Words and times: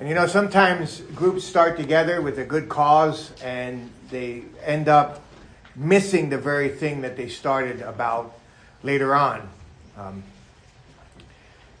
And 0.00 0.08
you 0.08 0.14
know, 0.14 0.26
sometimes 0.26 1.02
groups 1.14 1.44
start 1.44 1.76
together 1.76 2.22
with 2.22 2.38
a 2.38 2.44
good 2.44 2.70
cause 2.70 3.32
and 3.42 3.90
they 4.10 4.44
end 4.64 4.88
up 4.88 5.22
missing 5.76 6.30
the 6.30 6.38
very 6.38 6.70
thing 6.70 7.02
that 7.02 7.18
they 7.18 7.28
started 7.28 7.82
about 7.82 8.32
later 8.82 9.14
on. 9.14 9.46
Um, 9.98 10.22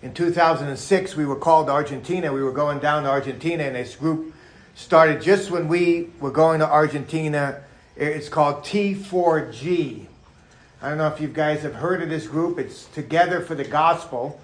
in 0.02 0.12
2006, 0.12 1.16
we 1.16 1.24
were 1.24 1.34
called 1.34 1.70
Argentina. 1.70 2.30
We 2.30 2.42
were 2.42 2.52
going 2.52 2.78
down 2.78 3.04
to 3.04 3.08
Argentina, 3.08 3.64
and 3.64 3.74
this 3.74 3.96
group 3.96 4.34
started 4.74 5.22
just 5.22 5.50
when 5.50 5.66
we 5.66 6.10
were 6.20 6.30
going 6.30 6.58
to 6.60 6.68
Argentina. 6.68 7.62
It's 7.96 8.28
called 8.28 8.64
T4G. 8.64 10.04
I 10.82 10.88
don't 10.90 10.98
know 10.98 11.08
if 11.08 11.22
you 11.22 11.28
guys 11.28 11.62
have 11.62 11.76
heard 11.76 12.02
of 12.02 12.10
this 12.10 12.26
group. 12.26 12.58
It's 12.58 12.84
Together 12.88 13.40
for 13.40 13.54
the 13.54 13.64
Gospel. 13.64 14.38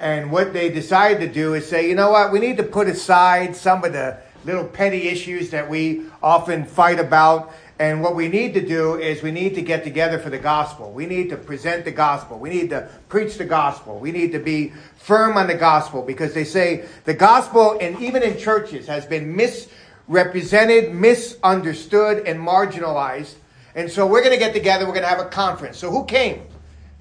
And 0.00 0.32
what 0.32 0.54
they 0.54 0.70
decided 0.70 1.20
to 1.20 1.32
do 1.32 1.52
is 1.52 1.68
say, 1.68 1.86
you 1.86 1.94
know 1.94 2.10
what, 2.10 2.32
we 2.32 2.40
need 2.40 2.56
to 2.56 2.62
put 2.62 2.88
aside 2.88 3.54
some 3.54 3.84
of 3.84 3.92
the 3.92 4.16
little 4.46 4.64
petty 4.64 5.08
issues 5.08 5.50
that 5.50 5.68
we 5.68 6.06
often 6.22 6.64
fight 6.64 6.98
about. 6.98 7.52
And 7.78 8.02
what 8.02 8.14
we 8.14 8.28
need 8.28 8.54
to 8.54 8.66
do 8.66 8.96
is 8.96 9.22
we 9.22 9.30
need 9.30 9.54
to 9.56 9.62
get 9.62 9.84
together 9.84 10.18
for 10.18 10.30
the 10.30 10.38
gospel. 10.38 10.90
We 10.90 11.04
need 11.04 11.28
to 11.30 11.36
present 11.36 11.84
the 11.84 11.90
gospel. 11.90 12.38
We 12.38 12.48
need 12.48 12.70
to 12.70 12.88
preach 13.10 13.36
the 13.36 13.44
gospel. 13.44 13.98
We 13.98 14.10
need 14.10 14.32
to 14.32 14.38
be 14.38 14.72
firm 14.96 15.36
on 15.36 15.46
the 15.46 15.54
gospel 15.54 16.02
because 16.02 16.32
they 16.32 16.44
say 16.44 16.86
the 17.04 17.14
gospel, 17.14 17.78
and 17.78 18.00
even 18.00 18.22
in 18.22 18.38
churches, 18.38 18.86
has 18.86 19.04
been 19.04 19.36
misrepresented, 19.36 20.94
misunderstood, 20.94 22.26
and 22.26 22.40
marginalized. 22.40 23.34
And 23.74 23.90
so 23.90 24.06
we're 24.06 24.22
going 24.22 24.34
to 24.34 24.38
get 24.38 24.54
together. 24.54 24.86
We're 24.86 24.92
going 24.92 25.04
to 25.04 25.08
have 25.08 25.20
a 25.20 25.28
conference. 25.28 25.76
So 25.76 25.90
who 25.90 26.06
came? 26.06 26.42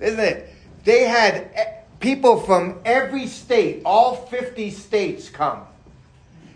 Isn't 0.02 0.20
it? 0.20 0.50
They 0.84 1.06
had 1.06 1.79
people 2.00 2.40
from 2.40 2.80
every 2.86 3.28
state, 3.28 3.82
all 3.86 4.16
50 4.16 4.72
states 4.72 5.30
come. 5.30 5.66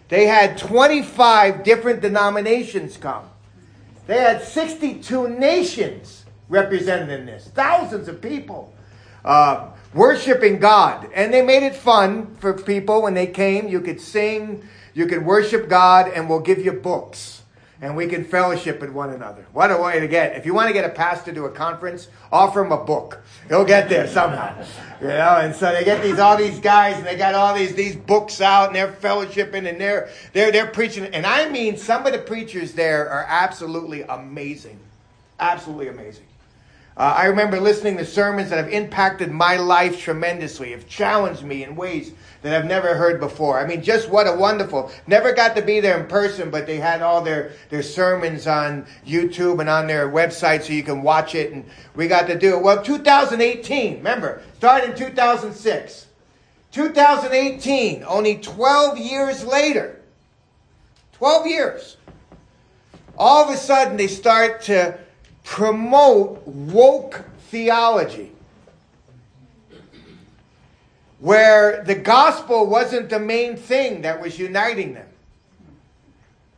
They 0.09 0.25
had 0.25 0.57
25 0.57 1.63
different 1.63 2.01
denominations 2.01 2.97
come. 2.97 3.29
They 4.05 4.17
had 4.17 4.43
62 4.43 5.29
nations 5.29 6.25
represented 6.49 7.09
in 7.09 7.25
this, 7.25 7.47
thousands 7.47 8.07
of 8.07 8.21
people 8.21 8.73
uh, 9.23 9.69
worshiping 9.93 10.59
God. 10.59 11.09
And 11.13 11.33
they 11.33 11.41
made 11.41 11.63
it 11.63 11.75
fun 11.75 12.35
for 12.35 12.53
people 12.53 13.01
when 13.01 13.13
they 13.13 13.27
came. 13.27 13.67
You 13.67 13.81
could 13.81 14.01
sing, 14.01 14.67
you 14.93 15.05
could 15.05 15.25
worship 15.25 15.69
God, 15.69 16.11
and 16.13 16.29
we'll 16.29 16.41
give 16.41 16.63
you 16.63 16.73
books 16.73 17.42
and 17.81 17.95
we 17.95 18.07
can 18.07 18.23
fellowship 18.23 18.79
with 18.79 18.91
one 18.91 19.09
another. 19.09 19.45
What 19.51 19.71
a 19.71 19.77
way 19.77 19.99
to 19.99 20.07
get. 20.07 20.35
If 20.35 20.45
you 20.45 20.53
want 20.53 20.67
to 20.67 20.73
get 20.73 20.85
a 20.85 20.89
pastor 20.89 21.33
to 21.33 21.45
a 21.45 21.49
conference, 21.49 22.07
offer 22.31 22.63
him 22.63 22.71
a 22.71 22.83
book. 22.83 23.21
He'll 23.49 23.65
get 23.65 23.89
there 23.89 24.07
somehow. 24.07 24.63
You 25.01 25.07
know, 25.07 25.37
and 25.41 25.53
so 25.53 25.71
they 25.71 25.83
get 25.83 26.01
these 26.01 26.19
all 26.19 26.37
these 26.37 26.59
guys 26.59 26.97
and 26.97 27.05
they 27.05 27.17
got 27.17 27.35
all 27.35 27.53
these 27.53 27.75
these 27.75 27.95
books 27.95 28.39
out 28.41 28.67
and 28.67 28.75
they're 28.75 28.91
fellowshipping 28.91 29.67
and 29.67 29.79
they're 29.79 30.09
they're 30.31 30.51
they're 30.51 30.67
preaching. 30.67 31.05
And 31.05 31.25
I 31.25 31.49
mean 31.49 31.77
some 31.77 32.05
of 32.05 32.13
the 32.13 32.19
preachers 32.19 32.73
there 32.73 33.09
are 33.09 33.25
absolutely 33.27 34.03
amazing. 34.03 34.79
Absolutely 35.39 35.89
amazing. 35.89 36.25
Uh, 36.95 37.15
I 37.17 37.25
remember 37.25 37.59
listening 37.59 37.97
to 37.97 38.05
sermons 38.05 38.51
that 38.51 38.57
have 38.57 38.71
impacted 38.71 39.31
my 39.31 39.57
life 39.57 39.99
tremendously, 39.99 40.71
have 40.71 40.87
challenged 40.87 41.43
me 41.43 41.63
in 41.63 41.75
ways 41.75 42.13
that 42.43 42.53
I've 42.53 42.67
never 42.67 42.93
heard 42.93 43.19
before. 43.19 43.59
I 43.59 43.65
mean, 43.65 43.81
just 43.81 44.09
what 44.09 44.27
a 44.27 44.35
wonderful. 44.35 44.91
Never 45.07 45.33
got 45.33 45.55
to 45.55 45.63
be 45.63 45.79
there 45.79 45.99
in 45.99 46.07
person, 46.07 46.51
but 46.51 46.67
they 46.67 46.77
had 46.77 47.01
all 47.01 47.21
their, 47.21 47.53
their 47.69 47.81
sermons 47.81 48.45
on 48.45 48.85
YouTube 49.07 49.59
and 49.59 49.69
on 49.69 49.87
their 49.87 50.07
website 50.07 50.61
so 50.61 50.73
you 50.73 50.83
can 50.83 51.01
watch 51.01 51.33
it, 51.33 51.51
and 51.51 51.65
we 51.95 52.07
got 52.07 52.27
to 52.27 52.37
do 52.37 52.57
it. 52.57 52.61
Well, 52.61 52.83
2018, 52.83 53.97
remember, 53.97 54.43
started 54.57 54.91
in 54.91 54.95
2006. 54.95 56.07
2018, 56.71 58.03
only 58.03 58.37
12 58.37 58.97
years 58.99 59.43
later, 59.45 59.99
12 61.13 61.47
years, 61.47 61.97
all 63.17 63.43
of 63.43 63.53
a 63.53 63.57
sudden 63.57 63.97
they 63.97 64.07
start 64.07 64.61
to 64.63 64.99
promote 65.43 66.45
woke 66.47 67.25
theology 67.49 68.31
where 71.19 71.83
the 71.85 71.95
gospel 71.95 72.65
wasn't 72.65 73.09
the 73.09 73.19
main 73.19 73.55
thing 73.55 74.01
that 74.01 74.21
was 74.21 74.37
uniting 74.37 74.93
them. 74.93 75.07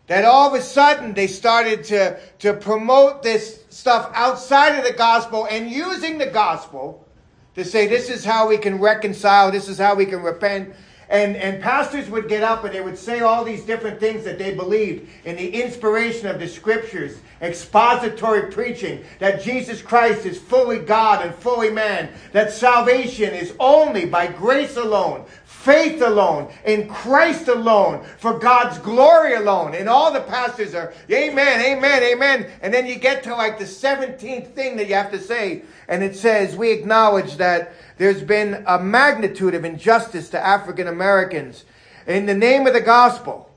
That 0.07 0.25
all 0.25 0.47
of 0.47 0.59
a 0.59 0.63
sudden 0.63 1.13
they 1.13 1.28
started 1.28 1.84
to, 1.85 2.19
to 2.40 2.53
promote 2.53 3.22
this 3.22 3.63
stuff 3.69 4.12
outside 4.16 4.78
of 4.78 4.84
the 4.84 4.94
gospel 4.94 5.47
and 5.50 5.69
using 5.69 6.18
the 6.18 6.25
gospel 6.25 7.06
to 7.53 7.63
say 7.63 7.88
this 7.88 8.09
is 8.09 8.25
how 8.25 8.47
we 8.47 8.57
can 8.57 8.79
reconcile, 8.79 9.51
this 9.51 9.69
is 9.69 9.78
how 9.78 9.94
we 9.94 10.06
can 10.06 10.22
repent, 10.22 10.74
and, 11.09 11.35
and 11.35 11.61
pastors 11.61 12.09
would 12.09 12.27
get 12.27 12.43
up 12.43 12.63
and 12.63 12.73
they 12.73 12.81
would 12.81 12.97
say 12.97 13.21
all 13.21 13.43
these 13.43 13.63
different 13.63 13.99
things 13.99 14.23
that 14.23 14.38
they 14.38 14.53
believed 14.53 15.07
in 15.25 15.35
the 15.35 15.61
inspiration 15.61 16.27
of 16.27 16.39
the 16.39 16.47
scriptures, 16.47 17.17
expository 17.41 18.51
preaching, 18.51 19.03
that 19.19 19.41
Jesus 19.41 19.81
Christ 19.81 20.25
is 20.25 20.39
fully 20.39 20.79
God 20.79 21.23
and 21.25 21.33
fully 21.35 21.69
man, 21.69 22.09
that 22.31 22.51
salvation 22.51 23.33
is 23.33 23.53
only 23.59 24.05
by 24.05 24.27
grace 24.27 24.77
alone, 24.77 25.25
faith 25.65 25.99
alone, 26.01 26.47
in 26.63 26.87
Christ 26.87 27.47
alone, 27.47 28.05
for 28.19 28.37
God's 28.37 28.77
glory 28.77 29.33
alone. 29.33 29.73
And 29.73 29.89
all 29.89 30.13
the 30.13 30.21
pastors 30.21 30.75
are, 30.75 30.93
amen, 31.11 31.59
amen, 31.59 32.03
amen. 32.03 32.51
And 32.61 32.71
then 32.71 32.85
you 32.85 32.95
get 32.95 33.23
to 33.23 33.35
like 33.35 33.57
the 33.57 33.65
17th 33.65 34.53
thing 34.53 34.77
that 34.77 34.87
you 34.87 34.93
have 34.93 35.11
to 35.11 35.19
say, 35.19 35.63
and 35.87 36.03
it 36.03 36.15
says, 36.15 36.55
we 36.55 36.71
acknowledge 36.71 37.37
that 37.37 37.73
there's 37.97 38.21
been 38.21 38.63
a 38.67 38.77
magnitude 38.77 39.55
of 39.55 39.65
injustice 39.65 40.29
to 40.29 40.39
African 40.39 40.87
Americans 40.87 41.65
in 42.05 42.27
the 42.27 42.35
name 42.35 42.67
of 42.67 42.73
the 42.73 42.81
gospel. 42.81 43.49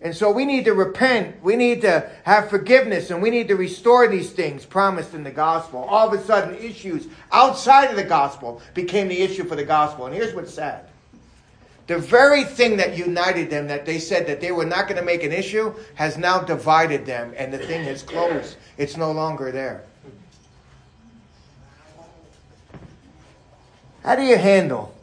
And 0.00 0.14
so 0.14 0.30
we 0.30 0.44
need 0.44 0.66
to 0.66 0.74
repent. 0.74 1.42
We 1.42 1.56
need 1.56 1.80
to 1.80 2.08
have 2.24 2.50
forgiveness 2.50 3.10
and 3.10 3.22
we 3.22 3.30
need 3.30 3.48
to 3.48 3.56
restore 3.56 4.06
these 4.06 4.30
things 4.30 4.64
promised 4.64 5.14
in 5.14 5.24
the 5.24 5.30
gospel. 5.30 5.80
All 5.80 6.06
of 6.06 6.12
a 6.12 6.22
sudden, 6.22 6.54
issues 6.56 7.08
outside 7.32 7.90
of 7.90 7.96
the 7.96 8.04
gospel 8.04 8.60
became 8.74 9.08
the 9.08 9.22
issue 9.22 9.44
for 9.44 9.56
the 9.56 9.64
gospel. 9.64 10.06
And 10.06 10.14
here's 10.14 10.34
what's 10.34 10.54
sad. 10.54 10.84
The 11.88 11.98
very 11.98 12.44
thing 12.44 12.76
that 12.76 12.96
united 12.96 13.48
them, 13.48 13.66
that 13.68 13.86
they 13.86 13.98
said 13.98 14.26
that 14.26 14.40
they 14.40 14.52
were 14.52 14.66
not 14.66 14.88
going 14.88 14.98
to 15.00 15.04
make 15.04 15.24
an 15.24 15.32
issue, 15.32 15.74
has 15.94 16.16
now 16.18 16.38
divided 16.38 17.06
them 17.06 17.32
and 17.36 17.52
the 17.52 17.58
thing 17.58 17.82
has 17.84 18.02
closed. 18.02 18.56
It's 18.76 18.96
no 18.96 19.10
longer 19.10 19.50
there. 19.50 19.84
How 24.04 24.16
do 24.16 24.22
you 24.22 24.36
handle 24.36 24.94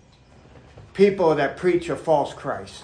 people 0.94 1.36
that 1.36 1.58
preach 1.58 1.90
a 1.90 1.96
false 1.96 2.34
Christ? 2.34 2.84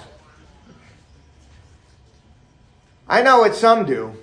I 3.07 3.22
know 3.22 3.41
what 3.41 3.56
some 3.56 3.85
do. 3.85 4.16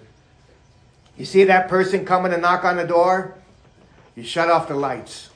You 1.16 1.24
see 1.24 1.44
that 1.44 1.68
person 1.68 2.04
coming 2.04 2.32
to 2.32 2.38
knock 2.38 2.64
on 2.64 2.76
the 2.76 2.86
door? 2.86 3.34
You 4.16 4.24
shut 4.24 4.50
off 4.50 4.66
the 4.66 4.74
lights. 4.74 5.30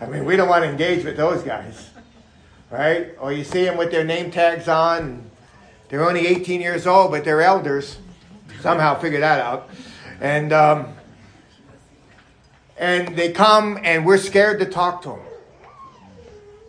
I 0.00 0.06
mean, 0.06 0.24
we 0.24 0.36
don't 0.36 0.48
want 0.48 0.64
to 0.64 0.70
engage 0.70 1.04
with 1.04 1.16
those 1.16 1.42
guys, 1.42 1.85
right? 2.70 3.14
Or 3.20 3.32
you 3.32 3.44
see 3.44 3.64
them 3.64 3.76
with 3.76 3.90
their 3.90 4.04
name 4.04 4.30
tags 4.30 4.68
on. 4.68 5.30
They're 5.88 6.06
only 6.06 6.26
18 6.26 6.60
years 6.60 6.86
old, 6.86 7.10
but 7.10 7.24
they're 7.24 7.42
elders. 7.42 7.98
Somehow 8.60 8.98
figure 8.98 9.20
that 9.20 9.40
out. 9.40 9.70
And 10.20 10.52
um, 10.52 10.94
and 12.76 13.16
they 13.16 13.32
come 13.32 13.78
and 13.82 14.04
we're 14.04 14.18
scared 14.18 14.60
to 14.60 14.66
talk 14.66 15.02
to 15.02 15.10
them 15.10 15.20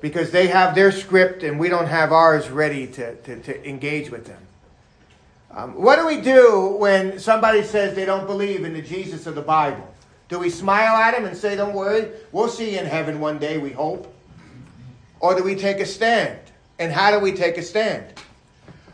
because 0.02 0.32
they 0.32 0.48
have 0.48 0.76
their 0.76 0.92
script 0.92 1.44
and 1.44 1.60
we 1.60 1.70
don't 1.70 1.88
have 1.88 2.12
ours 2.12 2.50
ready 2.50 2.88
to, 2.88 3.16
to, 3.16 3.40
to 3.42 3.68
engage 3.68 4.10
with 4.10 4.26
them. 4.26 4.42
Um, 5.52 5.82
what 5.82 5.96
do 5.98 6.06
we 6.06 6.22
do 6.22 6.76
when 6.78 7.20
somebody 7.20 7.64
says 7.64 7.96
they 7.96 8.06
don't 8.06 8.28
believe 8.28 8.64
in 8.64 8.74
the 8.74 8.82
Jesus 8.82 9.26
of 9.28 9.36
the 9.36 9.42
Bible? 9.42 9.94
Do 10.30 10.40
we 10.40 10.50
smile 10.50 10.96
at 10.98 11.16
them 11.16 11.26
and 11.26 11.36
say, 11.36 11.56
Don't 11.56 11.74
worry, 11.74 12.10
we'll 12.32 12.50
see 12.50 12.74
you 12.74 12.80
in 12.80 12.86
heaven 12.86 13.20
one 13.20 13.38
day, 13.40 13.58
we 13.58 13.72
hope? 13.72 14.14
Or 15.20 15.36
do 15.36 15.44
we 15.44 15.56
take 15.56 15.80
a 15.80 15.86
stand? 15.86 16.40
And 16.80 16.92
how 16.92 17.12
do 17.12 17.20
we 17.20 17.32
take 17.32 17.58
a 17.58 17.64
stand? 17.64 18.06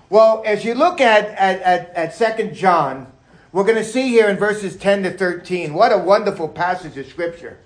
Well, 0.10 0.44
as 0.46 0.64
you 0.64 0.74
look 0.76 1.02
at, 1.02 1.26
at, 1.30 1.62
at, 1.62 2.20
at 2.22 2.38
2 2.38 2.52
John, 2.52 3.12
we're 3.52 3.64
going 3.64 3.78
to 3.78 3.84
see 3.84 4.10
here 4.10 4.30
in 4.30 4.38
verses 4.38 4.78
10 4.78 5.04
to 5.04 5.12
13. 5.12 5.74
What 5.74 5.92
a 5.92 5.98
wonderful 5.98 6.48
passage 6.48 6.98
of 6.98 7.08
Scripture. 7.08 7.58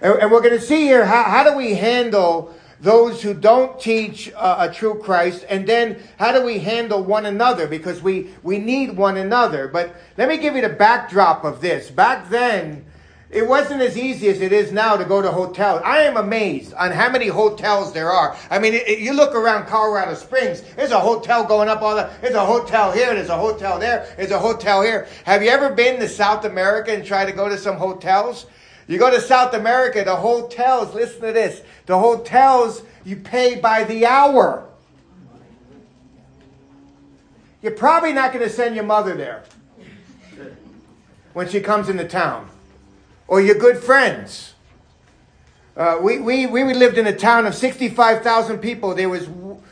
And, 0.00 0.14
and 0.14 0.30
we're 0.30 0.42
going 0.42 0.58
to 0.58 0.60
see 0.60 0.82
here 0.82 1.04
how, 1.04 1.24
how 1.24 1.50
do 1.50 1.56
we 1.56 1.74
handle 1.74 2.54
those 2.80 3.22
who 3.22 3.34
don't 3.34 3.80
teach 3.80 4.32
uh, 4.36 4.68
a 4.68 4.72
true 4.72 5.00
Christ, 5.02 5.44
and 5.48 5.66
then 5.66 6.00
how 6.18 6.32
do 6.32 6.44
we 6.44 6.60
handle 6.60 7.02
one 7.02 7.26
another? 7.26 7.66
Because 7.66 8.02
we, 8.02 8.30
we 8.42 8.58
need 8.58 8.96
one 8.96 9.16
another. 9.16 9.66
But 9.66 9.96
let 10.16 10.28
me 10.28 10.36
give 10.36 10.54
you 10.54 10.62
the 10.62 10.68
backdrop 10.68 11.44
of 11.44 11.60
this. 11.60 11.90
Back 11.90 12.30
then, 12.30 12.84
it 13.30 13.46
wasn't 13.46 13.82
as 13.82 13.98
easy 13.98 14.28
as 14.28 14.40
it 14.40 14.52
is 14.52 14.72
now 14.72 14.96
to 14.96 15.04
go 15.04 15.20
to 15.20 15.30
hotels. 15.30 15.82
I 15.84 15.98
am 15.98 16.16
amazed 16.16 16.72
on 16.74 16.92
how 16.92 17.10
many 17.10 17.28
hotels 17.28 17.92
there 17.92 18.10
are. 18.10 18.34
I 18.50 18.58
mean, 18.58 18.72
it, 18.72 18.88
it, 18.88 18.98
you 19.00 19.12
look 19.12 19.34
around 19.34 19.66
Colorado 19.66 20.14
Springs, 20.14 20.62
there's 20.76 20.92
a 20.92 20.98
hotel 21.00 21.44
going 21.44 21.68
up 21.68 21.82
all 21.82 21.94
the, 21.94 22.10
there's 22.22 22.34
a 22.34 22.44
hotel 22.44 22.90
here, 22.90 23.14
there's 23.14 23.28
a 23.28 23.36
hotel 23.36 23.78
there, 23.78 24.12
there's 24.16 24.30
a 24.30 24.38
hotel 24.38 24.80
here. 24.80 25.08
Have 25.24 25.42
you 25.42 25.50
ever 25.50 25.74
been 25.74 26.00
to 26.00 26.08
South 26.08 26.46
America 26.46 26.90
and 26.90 27.04
tried 27.04 27.26
to 27.26 27.32
go 27.32 27.50
to 27.50 27.58
some 27.58 27.76
hotels? 27.76 28.46
You 28.86 28.98
go 28.98 29.10
to 29.10 29.20
South 29.20 29.52
America, 29.52 30.02
the 30.02 30.16
hotels, 30.16 30.94
listen 30.94 31.20
to 31.20 31.32
this, 31.32 31.60
the 31.84 31.98
hotels, 31.98 32.82
you 33.04 33.16
pay 33.16 33.60
by 33.60 33.84
the 33.84 34.06
hour. 34.06 34.64
you're 37.60 37.72
probably 37.72 38.14
not 38.14 38.32
going 38.32 38.44
to 38.44 38.50
send 38.50 38.74
your 38.74 38.84
mother 38.84 39.14
there 39.14 39.44
when 41.34 41.46
she 41.46 41.60
comes 41.60 41.90
into 41.90 42.04
town 42.04 42.48
or 43.28 43.40
your 43.40 43.54
good 43.54 43.78
friends. 43.78 44.54
Uh, 45.76 45.98
we, 46.02 46.18
we, 46.18 46.46
we 46.46 46.74
lived 46.74 46.98
in 46.98 47.06
a 47.06 47.16
town 47.16 47.46
of 47.46 47.54
65,000 47.54 48.58
people. 48.58 48.96
There 48.96 49.08
was, 49.08 49.28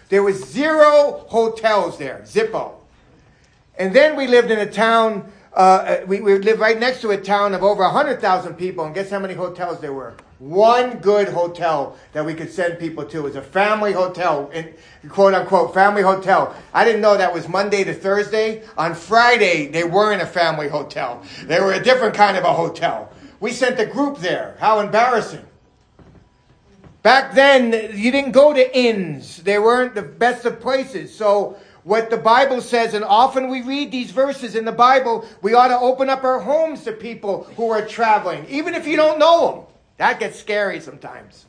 there 0.08 0.22
was 0.22 0.44
zero 0.44 1.24
hotels 1.26 1.98
there, 1.98 2.20
zippo. 2.24 2.74
And 3.76 3.92
then 3.94 4.14
we 4.14 4.28
lived 4.28 4.52
in 4.52 4.60
a 4.60 4.70
town, 4.70 5.32
uh, 5.52 5.98
we, 6.06 6.20
we 6.20 6.38
lived 6.38 6.60
right 6.60 6.78
next 6.78 7.00
to 7.00 7.10
a 7.10 7.20
town 7.20 7.54
of 7.54 7.64
over 7.64 7.82
100,000 7.82 8.54
people. 8.54 8.84
And 8.84 8.94
guess 8.94 9.10
how 9.10 9.18
many 9.18 9.34
hotels 9.34 9.80
there 9.80 9.92
were? 9.92 10.14
One 10.38 10.98
good 10.98 11.28
hotel 11.28 11.96
that 12.12 12.24
we 12.24 12.34
could 12.34 12.52
send 12.52 12.78
people 12.78 13.04
to. 13.06 13.18
It 13.18 13.22
was 13.22 13.36
a 13.36 13.42
family 13.42 13.92
hotel, 13.92 14.50
in, 14.50 14.74
quote 15.08 15.34
unquote, 15.34 15.74
family 15.74 16.02
hotel. 16.02 16.54
I 16.72 16.84
didn't 16.84 17.00
know 17.00 17.16
that 17.16 17.32
was 17.34 17.48
Monday 17.48 17.84
to 17.84 17.94
Thursday. 17.94 18.62
On 18.78 18.94
Friday, 18.94 19.66
they 19.68 19.82
weren't 19.82 20.22
a 20.22 20.26
family 20.26 20.68
hotel. 20.68 21.22
They 21.44 21.58
were 21.58 21.72
a 21.72 21.82
different 21.82 22.14
kind 22.14 22.36
of 22.36 22.44
a 22.44 22.52
hotel. 22.52 23.10
We 23.40 23.52
sent 23.52 23.78
a 23.78 23.86
group 23.86 24.18
there. 24.18 24.56
How 24.58 24.80
embarrassing. 24.80 25.44
Back 27.02 27.34
then, 27.34 27.72
you 27.96 28.10
didn't 28.10 28.32
go 28.32 28.52
to 28.52 28.76
inns. 28.76 29.42
They 29.42 29.58
weren't 29.58 29.94
the 29.94 30.02
best 30.02 30.44
of 30.44 30.60
places. 30.60 31.14
So, 31.14 31.56
what 31.84 32.10
the 32.10 32.16
Bible 32.16 32.60
says, 32.60 32.94
and 32.94 33.04
often 33.04 33.48
we 33.48 33.62
read 33.62 33.92
these 33.92 34.10
verses 34.10 34.56
in 34.56 34.64
the 34.64 34.72
Bible, 34.72 35.24
we 35.40 35.54
ought 35.54 35.68
to 35.68 35.78
open 35.78 36.10
up 36.10 36.24
our 36.24 36.40
homes 36.40 36.82
to 36.82 36.90
people 36.90 37.44
who 37.56 37.70
are 37.70 37.86
traveling, 37.86 38.44
even 38.48 38.74
if 38.74 38.88
you 38.88 38.96
don't 38.96 39.20
know 39.20 39.52
them. 39.52 39.64
That 39.98 40.18
gets 40.18 40.36
scary 40.36 40.80
sometimes. 40.80 41.46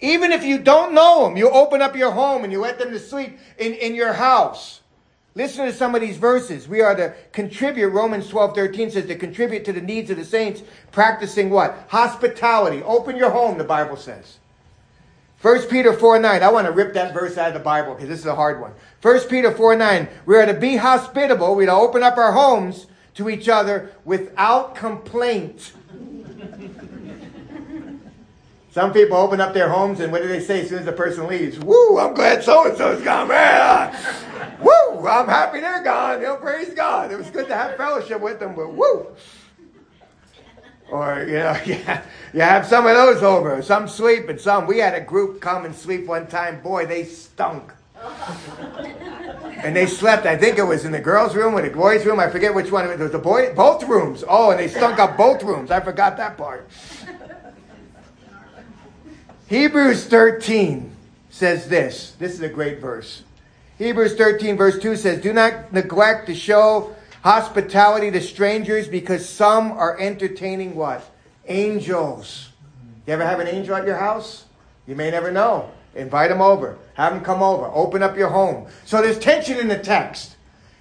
Even 0.00 0.32
if 0.32 0.42
you 0.42 0.58
don't 0.58 0.94
know 0.94 1.24
them, 1.24 1.36
you 1.36 1.50
open 1.50 1.82
up 1.82 1.94
your 1.94 2.12
home 2.12 2.44
and 2.44 2.52
you 2.52 2.60
let 2.60 2.78
them 2.78 2.92
to 2.92 2.98
sleep 2.98 3.38
in, 3.58 3.74
in 3.74 3.94
your 3.94 4.14
house. 4.14 4.80
Listen 5.36 5.66
to 5.66 5.72
some 5.72 5.94
of 5.94 6.00
these 6.00 6.16
verses. 6.16 6.66
We 6.66 6.80
are 6.80 6.94
to 6.96 7.14
contribute, 7.32 7.90
Romans 7.90 8.26
12, 8.30 8.54
13 8.54 8.90
says, 8.90 9.06
to 9.06 9.16
contribute 9.16 9.66
to 9.66 9.72
the 9.72 9.82
needs 9.82 10.10
of 10.10 10.16
the 10.16 10.24
saints, 10.24 10.62
practicing 10.92 11.50
what? 11.50 11.84
Hospitality. 11.88 12.82
Open 12.82 13.16
your 13.16 13.28
home, 13.28 13.58
the 13.58 13.64
Bible 13.64 13.98
says. 13.98 14.38
1 15.42 15.68
Peter 15.68 15.92
4 15.92 16.18
9. 16.18 16.42
I 16.42 16.50
want 16.50 16.66
to 16.66 16.72
rip 16.72 16.94
that 16.94 17.12
verse 17.12 17.36
out 17.36 17.48
of 17.48 17.54
the 17.54 17.60
Bible 17.60 17.92
because 17.92 18.08
this 18.08 18.20
is 18.20 18.26
a 18.26 18.34
hard 18.34 18.62
one. 18.62 18.72
1 19.02 19.28
Peter 19.28 19.52
4 19.52 19.76
9. 19.76 20.08
We 20.24 20.36
are 20.36 20.46
to 20.46 20.54
be 20.54 20.76
hospitable. 20.76 21.54
We 21.54 21.64
are 21.64 21.66
to 21.66 21.72
open 21.72 22.02
up 22.02 22.16
our 22.16 22.32
homes 22.32 22.86
to 23.16 23.28
each 23.28 23.46
other 23.46 23.92
without 24.06 24.74
complaint. 24.74 25.72
Some 28.76 28.92
people 28.92 29.16
open 29.16 29.40
up 29.40 29.54
their 29.54 29.70
homes 29.70 30.00
and 30.00 30.12
what 30.12 30.20
do 30.20 30.28
they 30.28 30.38
say 30.38 30.60
as 30.60 30.68
soon 30.68 30.80
as 30.80 30.84
the 30.84 30.92
person 30.92 31.26
leaves? 31.28 31.58
Woo, 31.58 31.98
I'm 31.98 32.12
glad 32.12 32.44
so 32.44 32.68
and 32.68 32.76
so's 32.76 33.00
gone, 33.00 33.28
man. 33.28 33.90
woo, 34.60 35.08
I'm 35.08 35.26
happy 35.26 35.60
they're 35.60 35.82
gone. 35.82 36.20
You 36.20 36.26
know, 36.26 36.36
praise 36.36 36.74
God. 36.74 37.10
It 37.10 37.16
was 37.16 37.30
good 37.30 37.48
to 37.48 37.54
have 37.54 37.78
fellowship 37.78 38.20
with 38.20 38.38
them, 38.38 38.54
but 38.54 38.74
woo. 38.74 39.06
Or, 40.90 41.24
you 41.26 41.38
know, 41.38 41.58
yeah, 41.64 42.02
you 42.34 42.40
have 42.42 42.66
some 42.66 42.86
of 42.86 42.94
those 42.94 43.22
over. 43.22 43.62
Some 43.62 43.88
sleep 43.88 44.28
and 44.28 44.38
some. 44.38 44.66
We 44.66 44.76
had 44.76 44.94
a 44.94 45.00
group 45.00 45.40
come 45.40 45.64
and 45.64 45.74
sleep 45.74 46.04
one 46.04 46.26
time. 46.26 46.60
Boy, 46.60 46.84
they 46.84 47.04
stunk. 47.04 47.72
and 49.64 49.74
they 49.74 49.86
slept, 49.86 50.26
I 50.26 50.36
think 50.36 50.58
it 50.58 50.64
was 50.64 50.84
in 50.84 50.92
the 50.92 51.00
girls' 51.00 51.34
room 51.34 51.54
or 51.54 51.62
the 51.62 51.74
boys' 51.74 52.04
room. 52.04 52.20
I 52.20 52.28
forget 52.28 52.54
which 52.54 52.70
one. 52.70 52.90
It 52.90 52.98
was 52.98 53.12
the 53.12 53.18
boy, 53.18 53.54
both 53.54 53.84
rooms. 53.84 54.22
Oh, 54.28 54.50
and 54.50 54.60
they 54.60 54.68
stunk 54.68 54.98
up 54.98 55.16
both 55.16 55.42
rooms. 55.42 55.70
I 55.70 55.80
forgot 55.80 56.18
that 56.18 56.36
part. 56.36 56.68
Hebrews 59.48 60.06
13 60.06 60.90
says 61.30 61.68
this. 61.68 62.12
This 62.18 62.32
is 62.32 62.40
a 62.40 62.48
great 62.48 62.80
verse. 62.80 63.22
Hebrews 63.78 64.16
13, 64.16 64.56
verse 64.56 64.78
2 64.80 64.96
says, 64.96 65.20
Do 65.20 65.32
not 65.32 65.72
neglect 65.72 66.26
to 66.26 66.34
show 66.34 66.96
hospitality 67.22 68.10
to 68.10 68.20
strangers 68.20 68.88
because 68.88 69.28
some 69.28 69.70
are 69.70 69.98
entertaining 70.00 70.74
what? 70.74 71.08
Angels. 71.46 72.50
You 73.06 73.12
ever 73.12 73.24
have 73.24 73.38
an 73.38 73.46
angel 73.46 73.76
at 73.76 73.86
your 73.86 73.96
house? 73.96 74.46
You 74.86 74.96
may 74.96 75.12
never 75.12 75.30
know. 75.30 75.70
Invite 75.94 76.30
them 76.30 76.40
over. 76.40 76.76
Have 76.94 77.12
them 77.12 77.22
come 77.22 77.42
over. 77.42 77.66
Open 77.66 78.02
up 78.02 78.16
your 78.16 78.30
home. 78.30 78.66
So 78.84 79.00
there's 79.00 79.18
tension 79.18 79.58
in 79.58 79.68
the 79.68 79.78
text. 79.78 80.35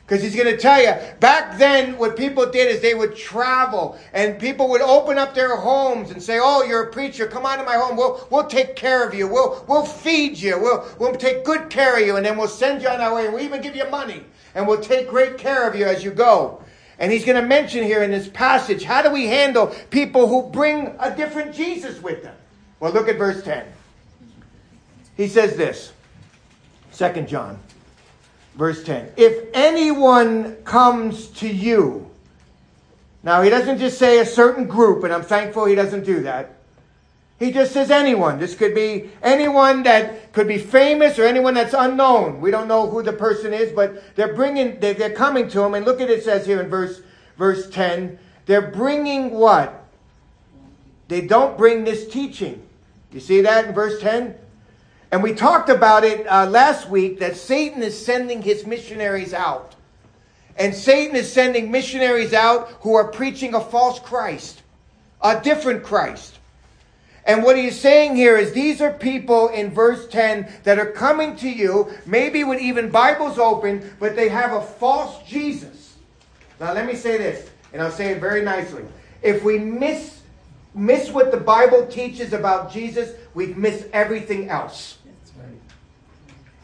Because 0.05 0.21
he's 0.21 0.35
going 0.35 0.53
to 0.53 0.57
tell 0.57 0.79
you, 0.79 0.93
back 1.19 1.57
then, 1.57 1.97
what 1.97 2.15
people 2.15 2.45
did 2.45 2.71
is 2.71 2.79
they 2.79 2.93
would 2.93 3.15
travel 3.15 3.97
and 4.13 4.39
people 4.39 4.69
would 4.69 4.81
open 4.81 5.17
up 5.17 5.33
their 5.33 5.55
homes 5.55 6.11
and 6.11 6.21
say, 6.21 6.37
Oh, 6.39 6.61
you're 6.61 6.83
a 6.83 6.91
preacher. 6.91 7.25
Come 7.25 7.45
on 7.45 7.57
to 7.57 7.63
my 7.63 7.75
home. 7.75 7.97
We'll, 7.97 8.27
we'll 8.29 8.45
take 8.45 8.75
care 8.75 9.07
of 9.07 9.15
you. 9.15 9.27
We'll, 9.27 9.65
we'll 9.67 9.85
feed 9.85 10.37
you. 10.37 10.59
We'll, 10.59 10.87
we'll 10.99 11.15
take 11.15 11.43
good 11.43 11.71
care 11.71 11.99
of 11.99 12.05
you. 12.05 12.17
And 12.17 12.25
then 12.25 12.37
we'll 12.37 12.47
send 12.47 12.83
you 12.83 12.89
on 12.89 13.01
our 13.01 13.15
way. 13.15 13.25
And 13.25 13.33
we'll 13.33 13.43
even 13.43 13.61
give 13.61 13.75
you 13.75 13.89
money 13.89 14.23
and 14.55 14.67
we'll 14.67 14.81
take 14.81 15.09
great 15.09 15.37
care 15.37 15.67
of 15.67 15.75
you 15.75 15.85
as 15.85 16.03
you 16.03 16.11
go. 16.11 16.63
And 16.97 17.11
he's 17.11 17.25
going 17.25 17.39
to 17.41 17.47
mention 17.47 17.83
here 17.83 18.03
in 18.03 18.11
this 18.11 18.29
passage, 18.29 18.83
how 18.83 19.01
do 19.01 19.11
we 19.11 19.25
handle 19.25 19.67
people 19.89 20.27
who 20.27 20.49
bring 20.49 20.95
a 20.99 21.13
different 21.15 21.53
Jesus 21.53 22.01
with 22.01 22.23
them? 22.23 22.35
Well, 22.79 22.93
look 22.93 23.09
at 23.09 23.17
verse 23.17 23.43
10. 23.43 23.65
He 25.17 25.27
says 25.27 25.57
this, 25.57 25.91
2 26.93 27.23
John, 27.23 27.59
verse 28.55 28.83
10. 28.83 29.13
If 29.17 29.49
anyone 29.53 30.55
comes 30.63 31.27
to 31.27 31.47
you, 31.47 32.09
now 33.23 33.41
he 33.41 33.49
doesn't 33.49 33.79
just 33.79 33.97
say 33.97 34.19
a 34.19 34.25
certain 34.25 34.67
group, 34.67 35.03
and 35.03 35.13
I'm 35.13 35.23
thankful 35.23 35.65
he 35.65 35.75
doesn't 35.75 36.05
do 36.05 36.23
that. 36.23 36.51
He 37.37 37.51
just 37.51 37.73
says 37.73 37.91
anyone. 37.91 38.39
This 38.39 38.55
could 38.55 38.73
be 38.73 39.09
anyone 39.21 39.83
that 39.83 40.31
could 40.31 40.47
be 40.47 40.57
famous 40.57 41.19
or 41.19 41.25
anyone 41.25 41.53
that's 41.53 41.73
unknown. 41.73 42.39
We 42.39 42.49
don't 42.49 42.67
know 42.67 42.89
who 42.89 43.03
the 43.03 43.11
person 43.11 43.53
is, 43.53 43.73
but 43.73 44.15
they're 44.15 44.33
bringing, 44.33 44.79
they're 44.79 45.09
coming 45.09 45.49
to 45.49 45.61
him. 45.63 45.73
And 45.73 45.85
look 45.85 45.99
at 45.99 46.09
it 46.09 46.23
says 46.23 46.45
here 46.45 46.61
in 46.61 46.69
verse, 46.69 47.01
verse 47.37 47.69
10. 47.69 48.17
They're 48.45 48.71
bringing 48.71 49.31
what? 49.31 49.85
They 51.09 51.21
don't 51.21 51.57
bring 51.57 51.83
this 51.83 52.07
teaching. 52.07 52.61
You 53.11 53.19
see 53.19 53.41
that 53.41 53.65
in 53.65 53.73
verse 53.73 53.99
10? 53.99 54.35
And 55.15 55.23
we 55.23 55.33
talked 55.33 55.69
about 55.69 56.03
it 56.03 56.27
uh, 56.27 56.45
last 56.45 56.89
week 56.89 57.19
that 57.19 57.37
Satan 57.37 57.81
is 57.81 57.97
sending 57.97 58.41
his 58.41 58.65
missionaries 58.65 59.33
out. 59.33 59.73
And 60.57 60.75
Satan 60.75 61.15
is 61.15 61.31
sending 61.31 61.71
missionaries 61.71 62.33
out 62.33 62.67
who 62.81 62.95
are 62.95 63.07
preaching 63.07 63.53
a 63.55 63.61
false 63.61 63.97
Christ, 63.97 64.61
a 65.21 65.39
different 65.39 65.83
Christ. 65.83 66.37
And 67.25 67.43
what 67.43 67.55
he's 67.55 67.79
saying 67.79 68.17
here 68.17 68.35
is 68.35 68.51
these 68.51 68.81
are 68.81 68.91
people 68.91 69.47
in 69.47 69.69
verse 69.71 70.05
10 70.09 70.51
that 70.63 70.79
are 70.79 70.91
coming 70.91 71.37
to 71.37 71.49
you, 71.49 71.93
maybe 72.05 72.43
with 72.43 72.59
even 72.59 72.89
Bibles 72.89 73.39
open, 73.39 73.95
but 74.01 74.17
they 74.17 74.27
have 74.27 74.51
a 74.51 74.61
false 74.61 75.25
Jesus. 75.25 75.95
Now, 76.59 76.73
let 76.73 76.85
me 76.85 76.95
say 76.95 77.17
this, 77.17 77.49
and 77.71 77.81
I'll 77.81 77.89
say 77.89 78.11
it 78.11 78.19
very 78.19 78.43
nicely. 78.43 78.83
If 79.21 79.45
we 79.45 79.59
miss, 79.59 80.19
miss 80.73 81.09
what 81.09 81.31
the 81.31 81.39
Bible 81.39 81.87
teaches 81.87 82.33
about 82.33 82.69
Jesus, 82.69 83.13
we 83.33 83.53
miss 83.53 83.87
everything 83.93 84.49
else. 84.49 84.94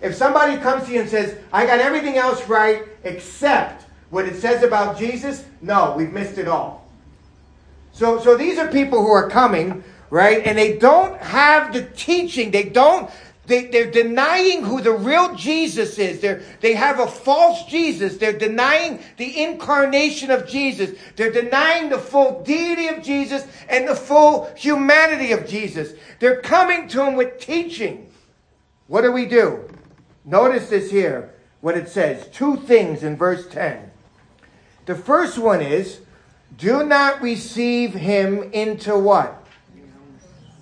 If 0.01 0.15
somebody 0.15 0.57
comes 0.57 0.85
to 0.85 0.93
you 0.93 1.01
and 1.01 1.09
says, 1.09 1.37
I 1.53 1.65
got 1.65 1.79
everything 1.79 2.17
else 2.17 2.47
right 2.47 2.83
except 3.03 3.85
what 4.09 4.25
it 4.25 4.35
says 4.35 4.63
about 4.63 4.97
Jesus, 4.97 5.45
no, 5.61 5.93
we've 5.95 6.11
missed 6.11 6.37
it 6.37 6.47
all. 6.47 6.89
So, 7.93 8.19
so 8.19 8.35
these 8.35 8.57
are 8.57 8.67
people 8.67 9.01
who 9.01 9.11
are 9.11 9.29
coming 9.29 9.83
right? 10.11 10.45
And 10.45 10.57
they 10.57 10.77
don't 10.77 11.19
have 11.19 11.73
the 11.73 11.83
teaching. 11.83 12.51
They 12.51 12.65
don't, 12.65 13.09
they, 13.47 13.65
they're 13.65 13.89
denying 13.89 14.63
who 14.63 14.81
the 14.81 14.91
real 14.91 15.33
Jesus 15.35 15.97
is. 15.97 16.19
They're, 16.19 16.43
they 16.59 16.73
have 16.73 16.99
a 16.99 17.07
false 17.07 17.65
Jesus. 17.65 18.17
They're 18.17 18.37
denying 18.37 18.99
the 19.17 19.41
incarnation 19.41 20.29
of 20.29 20.47
Jesus. 20.47 20.99
They're 21.15 21.31
denying 21.31 21.89
the 21.89 21.97
full 21.97 22.43
deity 22.43 22.89
of 22.89 23.01
Jesus 23.01 23.47
and 23.67 23.87
the 23.87 23.95
full 23.95 24.51
humanity 24.55 25.31
of 25.31 25.47
Jesus. 25.47 25.93
They're 26.19 26.41
coming 26.41 26.87
to 26.89 27.03
him 27.03 27.15
with 27.15 27.39
teaching. 27.39 28.11
What 28.87 29.01
do 29.01 29.11
we 29.13 29.25
do? 29.25 29.67
Notice 30.23 30.69
this 30.69 30.91
here, 30.91 31.33
what 31.61 31.77
it 31.77 31.89
says. 31.89 32.27
Two 32.27 32.57
things 32.57 33.03
in 33.03 33.15
verse 33.15 33.47
10. 33.47 33.91
The 34.85 34.95
first 34.95 35.37
one 35.37 35.61
is, 35.61 36.01
do 36.57 36.83
not 36.83 37.21
receive 37.21 37.93
him 37.93 38.43
into 38.53 38.97
what? 38.97 39.45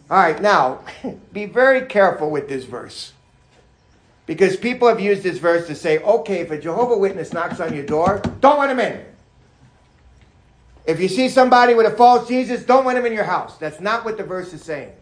All 0.09 0.17
right, 0.17 0.41
now, 0.41 0.83
be 1.33 1.45
very 1.45 1.81
careful 1.81 2.31
with 2.31 2.49
this 2.49 2.65
verse. 2.65 3.13
Because 4.25 4.55
people 4.55 4.87
have 4.87 4.99
used 4.99 5.23
this 5.23 5.39
verse 5.39 5.67
to 5.67 5.75
say, 5.75 5.99
okay, 5.99 6.41
if 6.41 6.51
a 6.51 6.59
Jehovah 6.59 6.97
Witness 6.97 7.33
knocks 7.33 7.59
on 7.59 7.73
your 7.73 7.85
door, 7.85 8.21
don't 8.39 8.59
let 8.59 8.69
him 8.69 8.79
in. 8.79 9.05
If 10.85 10.99
you 10.99 11.07
see 11.07 11.29
somebody 11.29 11.73
with 11.73 11.85
a 11.85 11.95
false 11.95 12.27
Jesus, 12.27 12.63
don't 12.63 12.85
let 12.85 12.97
him 12.97 13.05
in 13.05 13.13
your 13.13 13.23
house. 13.23 13.57
That's 13.57 13.79
not 13.79 14.05
what 14.05 14.17
the 14.17 14.23
verse 14.23 14.53
is 14.53 14.63
saying. 14.63 14.93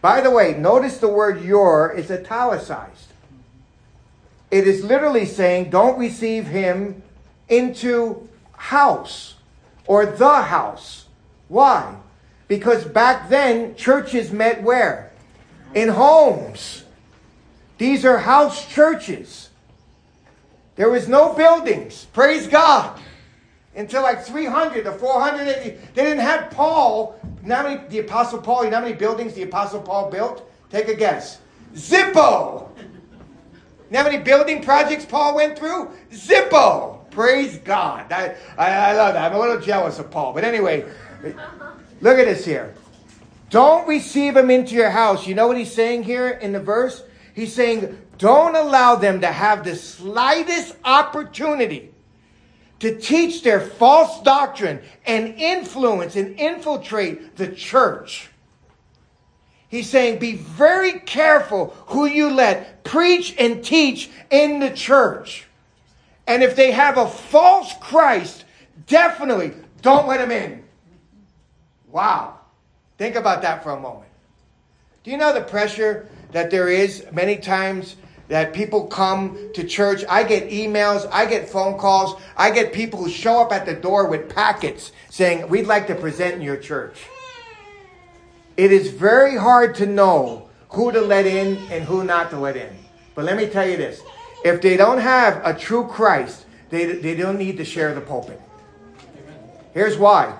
By 0.00 0.20
the 0.20 0.30
way, 0.30 0.54
notice 0.54 0.98
the 0.98 1.08
word 1.08 1.42
your 1.42 1.92
is 1.92 2.10
italicized. 2.10 3.09
It 4.50 4.66
is 4.66 4.84
literally 4.84 5.26
saying, 5.26 5.70
don't 5.70 5.98
receive 5.98 6.46
him 6.46 7.02
into 7.48 8.28
house 8.52 9.34
or 9.86 10.06
the 10.06 10.42
house. 10.42 11.06
Why? 11.48 11.96
Because 12.48 12.84
back 12.84 13.28
then, 13.28 13.76
churches 13.76 14.32
met 14.32 14.62
where? 14.62 15.12
In 15.74 15.88
homes. 15.88 16.84
These 17.78 18.04
are 18.04 18.18
house 18.18 18.66
churches. 18.68 19.50
There 20.76 20.90
was 20.90 21.08
no 21.08 21.32
buildings. 21.34 22.06
Praise 22.12 22.46
God. 22.46 22.98
Until 23.74 24.02
like 24.02 24.24
300 24.24 24.86
or 24.86 24.92
400 24.92 25.46
They 25.46 25.78
didn't 25.94 26.18
have 26.18 26.50
Paul. 26.50 27.20
Not 27.42 27.64
many, 27.64 27.86
the 27.88 28.00
Apostle 28.00 28.40
Paul, 28.40 28.64
you 28.64 28.70
know 28.70 28.78
how 28.78 28.82
many 28.82 28.94
buildings 28.94 29.34
the 29.34 29.42
Apostle 29.42 29.80
Paul 29.80 30.10
built? 30.10 30.50
Take 30.70 30.88
a 30.88 30.94
guess. 30.94 31.38
Zippo. 31.74 32.68
You 33.90 33.94
know 33.94 34.04
how 34.04 34.10
many 34.10 34.22
building 34.22 34.62
projects 34.62 35.04
Paul 35.04 35.34
went 35.34 35.58
through? 35.58 35.90
Zippo. 36.12 37.10
Praise 37.10 37.58
God. 37.58 38.12
I, 38.12 38.36
I, 38.56 38.70
I 38.70 38.92
love 38.92 39.14
that. 39.14 39.32
I'm 39.32 39.36
a 39.36 39.40
little 39.40 39.60
jealous 39.60 39.98
of 39.98 40.12
Paul. 40.12 40.32
But 40.32 40.44
anyway, 40.44 40.84
look 42.00 42.16
at 42.16 42.26
this 42.26 42.44
here. 42.44 42.72
Don't 43.50 43.88
receive 43.88 44.34
them 44.34 44.48
into 44.48 44.76
your 44.76 44.90
house. 44.90 45.26
You 45.26 45.34
know 45.34 45.48
what 45.48 45.56
he's 45.56 45.72
saying 45.72 46.04
here 46.04 46.28
in 46.28 46.52
the 46.52 46.60
verse? 46.60 47.02
He's 47.34 47.52
saying, 47.52 47.98
don't 48.16 48.54
allow 48.54 48.94
them 48.94 49.22
to 49.22 49.26
have 49.26 49.64
the 49.64 49.74
slightest 49.74 50.76
opportunity 50.84 51.92
to 52.78 52.96
teach 52.96 53.42
their 53.42 53.60
false 53.60 54.22
doctrine 54.22 54.80
and 55.04 55.34
influence 55.34 56.14
and 56.14 56.38
infiltrate 56.38 57.36
the 57.36 57.48
church. 57.48 58.29
He's 59.70 59.88
saying, 59.88 60.18
be 60.18 60.34
very 60.34 60.98
careful 60.98 61.68
who 61.86 62.06
you 62.06 62.28
let 62.28 62.82
preach 62.82 63.36
and 63.38 63.64
teach 63.64 64.10
in 64.28 64.58
the 64.58 64.70
church. 64.70 65.46
And 66.26 66.42
if 66.42 66.56
they 66.56 66.72
have 66.72 66.98
a 66.98 67.06
false 67.06 67.72
Christ, 67.80 68.44
definitely 68.88 69.52
don't 69.80 70.08
let 70.08 70.18
them 70.18 70.32
in. 70.32 70.64
Wow. 71.90 72.40
Think 72.98 73.14
about 73.14 73.42
that 73.42 73.62
for 73.62 73.70
a 73.70 73.80
moment. 73.80 74.10
Do 75.04 75.12
you 75.12 75.16
know 75.16 75.32
the 75.32 75.40
pressure 75.40 76.08
that 76.32 76.50
there 76.50 76.68
is 76.68 77.06
many 77.12 77.36
times 77.36 77.94
that 78.26 78.52
people 78.52 78.86
come 78.88 79.50
to 79.54 79.64
church? 79.64 80.04
I 80.08 80.24
get 80.24 80.50
emails, 80.50 81.08
I 81.12 81.26
get 81.26 81.48
phone 81.48 81.78
calls, 81.78 82.20
I 82.36 82.50
get 82.50 82.72
people 82.72 83.02
who 83.02 83.08
show 83.08 83.40
up 83.40 83.52
at 83.52 83.66
the 83.66 83.74
door 83.74 84.08
with 84.08 84.28
packets 84.28 84.90
saying, 85.10 85.48
We'd 85.48 85.66
like 85.66 85.86
to 85.86 85.94
present 85.94 86.34
in 86.34 86.42
your 86.42 86.56
church. 86.56 87.06
It 88.60 88.72
is 88.72 88.88
very 88.88 89.38
hard 89.38 89.74
to 89.76 89.86
know 89.86 90.50
who 90.68 90.92
to 90.92 91.00
let 91.00 91.24
in 91.24 91.56
and 91.70 91.82
who 91.82 92.04
not 92.04 92.28
to 92.28 92.38
let 92.38 92.58
in. 92.58 92.68
But 93.14 93.24
let 93.24 93.38
me 93.38 93.46
tell 93.46 93.66
you 93.66 93.78
this 93.78 94.02
if 94.44 94.60
they 94.60 94.76
don't 94.76 94.98
have 94.98 95.40
a 95.46 95.58
true 95.58 95.86
Christ, 95.86 96.44
they, 96.68 96.84
they 96.84 97.14
don't 97.14 97.38
need 97.38 97.56
to 97.56 97.64
share 97.64 97.94
the 97.94 98.02
pulpit. 98.02 98.38
Here's 99.72 99.96
why 99.96 100.36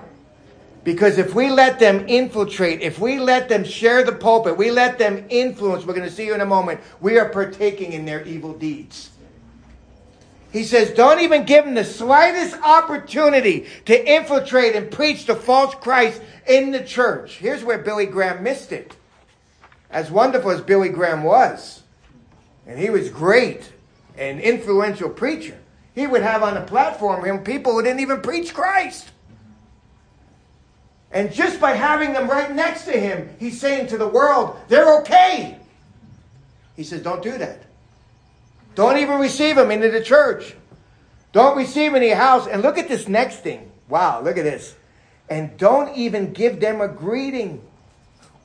because 0.83 1.17
if 1.17 1.33
we 1.33 1.49
let 1.49 1.79
them 1.79 2.07
infiltrate, 2.07 2.81
if 2.81 2.99
we 2.99 3.17
let 3.17 3.49
them 3.49 3.63
share 3.63 4.03
the 4.03 4.11
pulpit, 4.11 4.55
we 4.55 4.69
let 4.69 4.99
them 4.99 5.25
influence, 5.29 5.83
we're 5.83 5.95
going 5.95 6.07
to 6.07 6.15
see 6.15 6.27
you 6.27 6.35
in 6.35 6.41
a 6.41 6.45
moment, 6.45 6.79
we 6.99 7.17
are 7.17 7.27
partaking 7.27 7.93
in 7.93 8.05
their 8.05 8.23
evil 8.25 8.53
deeds. 8.53 9.09
He 10.51 10.65
says, 10.65 10.91
don't 10.91 11.21
even 11.21 11.45
give 11.45 11.65
him 11.65 11.75
the 11.75 11.85
slightest 11.85 12.55
opportunity 12.61 13.67
to 13.85 14.13
infiltrate 14.13 14.75
and 14.75 14.91
preach 14.91 15.25
the 15.25 15.35
false 15.35 15.73
Christ 15.75 16.21
in 16.45 16.71
the 16.71 16.83
church. 16.83 17.37
Here's 17.37 17.63
where 17.63 17.77
Billy 17.77 18.05
Graham 18.05 18.43
missed 18.43 18.73
it. 18.73 18.95
As 19.89 20.11
wonderful 20.11 20.51
as 20.51 20.61
Billy 20.61 20.89
Graham 20.89 21.23
was, 21.23 21.83
and 22.67 22.77
he 22.77 22.89
was 22.89 23.09
great 23.09 23.71
and 24.17 24.41
influential 24.41 25.09
preacher, 25.09 25.57
he 25.95 26.05
would 26.05 26.21
have 26.21 26.43
on 26.43 26.55
the 26.55 26.61
platform 26.61 27.23
him 27.23 27.43
people 27.43 27.73
who 27.73 27.83
didn't 27.83 28.01
even 28.01 28.21
preach 28.21 28.53
Christ. 28.53 29.09
And 31.13 31.31
just 31.31 31.59
by 31.59 31.71
having 31.71 32.13
them 32.13 32.29
right 32.29 32.53
next 32.53 32.85
to 32.85 32.91
him, 32.91 33.29
he's 33.39 33.59
saying 33.59 33.87
to 33.87 33.97
the 33.97 34.07
world, 34.07 34.57
they're 34.67 34.99
okay. 34.99 35.57
He 36.75 36.83
says, 36.83 37.01
don't 37.01 37.21
do 37.21 37.37
that. 37.37 37.63
Don't 38.75 38.97
even 38.97 39.19
receive 39.19 39.55
them 39.55 39.71
into 39.71 39.89
the 39.89 40.03
church. 40.03 40.55
Don't 41.31 41.57
receive 41.57 41.93
any 41.93 42.09
house. 42.09 42.47
And 42.47 42.61
look 42.61 42.77
at 42.77 42.87
this 42.87 43.07
next 43.07 43.37
thing. 43.37 43.71
Wow, 43.89 44.21
look 44.21 44.37
at 44.37 44.43
this. 44.43 44.75
And 45.29 45.57
don't 45.57 45.95
even 45.95 46.33
give 46.33 46.59
them 46.59 46.81
a 46.81 46.87
greeting. 46.87 47.61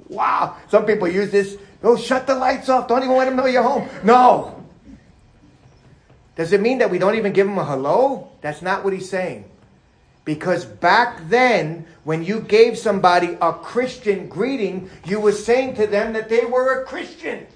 Wow. 0.09 0.57
Some 0.69 0.87
people 0.87 1.09
use 1.09 1.31
this. 1.31 1.59
Oh, 1.83 1.97
shut 1.97 2.27
the 2.27 2.35
lights 2.35 2.69
off. 2.69 2.89
Don't 2.89 3.03
even 3.03 3.17
let 3.17 3.27
them 3.27 3.37
know 3.37 3.47
you're 3.47 3.63
home. 3.63 3.89
No. 4.05 4.65
Does 6.37 6.53
it 6.53 6.61
mean 6.61 6.79
that 6.79 6.91
we 6.91 6.99
don't 6.99 7.17
even 7.17 7.33
give 7.33 7.47
them 7.47 7.59
a 7.59 7.65
hello? 7.65 8.31
That's 8.41 8.63
not 8.63 8.85
what 8.85 8.93
he's 8.93 9.09
saying. 9.09 9.51
Because 10.25 10.65
back 10.65 11.29
then, 11.29 11.87
when 12.05 12.25
you 12.25 12.41
gave 12.41 12.77
somebody 12.77 13.39
a 13.41 13.53
Christian 13.53 14.29
greeting, 14.29 14.91
you 15.05 15.21
were 15.21 15.33
saying 15.33 15.77
to 15.77 15.87
them 15.87 16.13
that 16.13 16.29
they 16.29 16.45
were 16.45 16.83
a 16.83 16.85
Christian. 16.85 17.47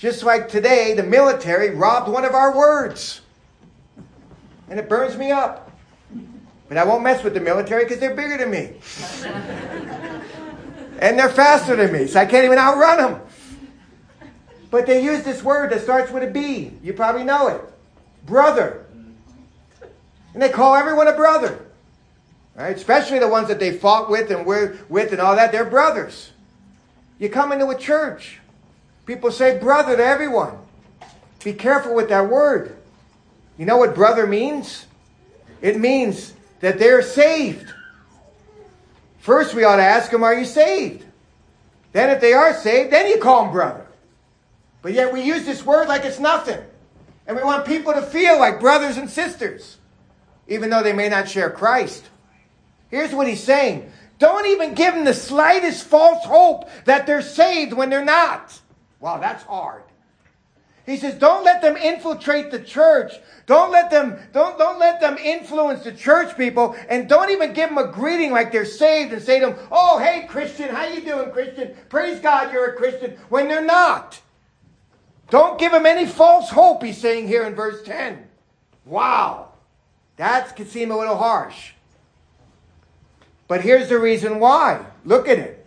Just 0.00 0.22
like 0.22 0.48
today, 0.48 0.94
the 0.94 1.02
military 1.02 1.74
robbed 1.74 2.08
one 2.08 2.24
of 2.24 2.32
our 2.32 2.56
words. 2.56 3.20
And 4.70 4.80
it 4.80 4.88
burns 4.88 5.14
me 5.14 5.30
up. 5.30 5.70
But 6.68 6.78
I 6.78 6.84
won't 6.84 7.02
mess 7.02 7.22
with 7.22 7.34
the 7.34 7.40
military 7.40 7.84
because 7.84 8.00
they're 8.00 8.14
bigger 8.14 8.38
than 8.38 8.50
me. 8.50 8.72
and 11.00 11.18
they're 11.18 11.28
faster 11.28 11.76
than 11.76 11.92
me, 11.92 12.06
so 12.06 12.18
I 12.18 12.24
can't 12.24 12.46
even 12.46 12.56
outrun 12.56 12.96
them. 12.96 13.20
But 14.70 14.86
they 14.86 15.04
use 15.04 15.22
this 15.22 15.42
word 15.42 15.70
that 15.70 15.82
starts 15.82 16.10
with 16.10 16.22
a 16.22 16.30
B. 16.30 16.72
You 16.82 16.94
probably 16.94 17.24
know 17.24 17.48
it. 17.48 17.60
Brother. 18.24 18.86
And 20.32 20.42
they 20.42 20.48
call 20.48 20.76
everyone 20.76 21.08
a 21.08 21.12
brother. 21.12 21.66
Right? 22.54 22.74
Especially 22.74 23.18
the 23.18 23.28
ones 23.28 23.48
that 23.48 23.60
they 23.60 23.76
fought 23.76 24.08
with 24.08 24.30
and 24.30 24.46
were 24.46 24.78
with 24.88 25.12
and 25.12 25.20
all 25.20 25.36
that. 25.36 25.52
They're 25.52 25.66
brothers. 25.66 26.30
You 27.18 27.28
come 27.28 27.52
into 27.52 27.68
a 27.68 27.76
church. 27.76 28.39
People 29.10 29.32
say 29.32 29.58
brother 29.58 29.96
to 29.96 30.04
everyone. 30.04 30.56
Be 31.42 31.52
careful 31.52 31.96
with 31.96 32.10
that 32.10 32.30
word. 32.30 32.76
You 33.58 33.66
know 33.66 33.76
what 33.76 33.92
brother 33.92 34.24
means? 34.24 34.86
It 35.60 35.80
means 35.80 36.32
that 36.60 36.78
they're 36.78 37.02
saved. 37.02 37.72
First, 39.18 39.52
we 39.52 39.64
ought 39.64 39.78
to 39.78 39.82
ask 39.82 40.12
them, 40.12 40.22
Are 40.22 40.32
you 40.32 40.44
saved? 40.44 41.04
Then, 41.90 42.10
if 42.10 42.20
they 42.20 42.34
are 42.34 42.54
saved, 42.54 42.92
then 42.92 43.08
you 43.08 43.18
call 43.18 43.42
them 43.42 43.52
brother. 43.52 43.84
But 44.80 44.92
yet, 44.92 45.12
we 45.12 45.22
use 45.22 45.44
this 45.44 45.66
word 45.66 45.88
like 45.88 46.04
it's 46.04 46.20
nothing. 46.20 46.62
And 47.26 47.36
we 47.36 47.42
want 47.42 47.66
people 47.66 47.92
to 47.92 48.02
feel 48.02 48.38
like 48.38 48.60
brothers 48.60 48.96
and 48.96 49.10
sisters 49.10 49.78
even 50.46 50.70
though 50.70 50.84
they 50.84 50.92
may 50.92 51.08
not 51.08 51.28
share 51.28 51.50
Christ. 51.50 52.08
Here's 52.90 53.12
what 53.12 53.26
he's 53.26 53.42
saying 53.42 53.90
don't 54.20 54.46
even 54.46 54.74
give 54.74 54.94
them 54.94 55.04
the 55.04 55.14
slightest 55.14 55.82
false 55.82 56.24
hope 56.24 56.70
that 56.84 57.08
they're 57.08 57.22
saved 57.22 57.72
when 57.72 57.90
they're 57.90 58.04
not. 58.04 58.60
Wow, 59.00 59.18
that's 59.18 59.44
hard. 59.44 59.82
He 60.86 60.96
says, 60.96 61.14
don't 61.14 61.44
let 61.44 61.62
them 61.62 61.76
infiltrate 61.76 62.50
the 62.50 62.58
church. 62.58 63.12
Don't 63.46 63.70
let 63.70 63.90
them, 63.90 64.18
don't, 64.32 64.58
don't 64.58 64.78
let 64.78 65.00
them 65.00 65.18
influence 65.18 65.84
the 65.84 65.92
church 65.92 66.36
people. 66.36 66.74
And 66.88 67.08
don't 67.08 67.30
even 67.30 67.52
give 67.52 67.68
them 67.68 67.78
a 67.78 67.86
greeting 67.86 68.32
like 68.32 68.50
they're 68.50 68.64
saved 68.64 69.12
and 69.12 69.22
say 69.22 69.40
to 69.40 69.46
them, 69.46 69.58
oh, 69.70 69.98
hey, 69.98 70.26
Christian, 70.28 70.74
how 70.74 70.86
you 70.86 71.02
doing, 71.02 71.30
Christian? 71.30 71.74
Praise 71.88 72.18
God 72.20 72.52
you're 72.52 72.70
a 72.70 72.76
Christian 72.76 73.16
when 73.28 73.46
they're 73.46 73.64
not. 73.64 74.20
Don't 75.28 75.60
give 75.60 75.70
them 75.70 75.86
any 75.86 76.06
false 76.06 76.50
hope, 76.50 76.82
he's 76.82 76.98
saying 76.98 77.28
here 77.28 77.44
in 77.44 77.54
verse 77.54 77.82
10. 77.84 78.26
Wow. 78.84 79.52
That 80.16 80.56
could 80.56 80.68
seem 80.68 80.90
a 80.90 80.98
little 80.98 81.16
harsh. 81.16 81.72
But 83.46 83.60
here's 83.60 83.88
the 83.88 83.98
reason 83.98 84.40
why. 84.40 84.84
Look 85.04 85.28
at 85.28 85.38
it. 85.38 85.59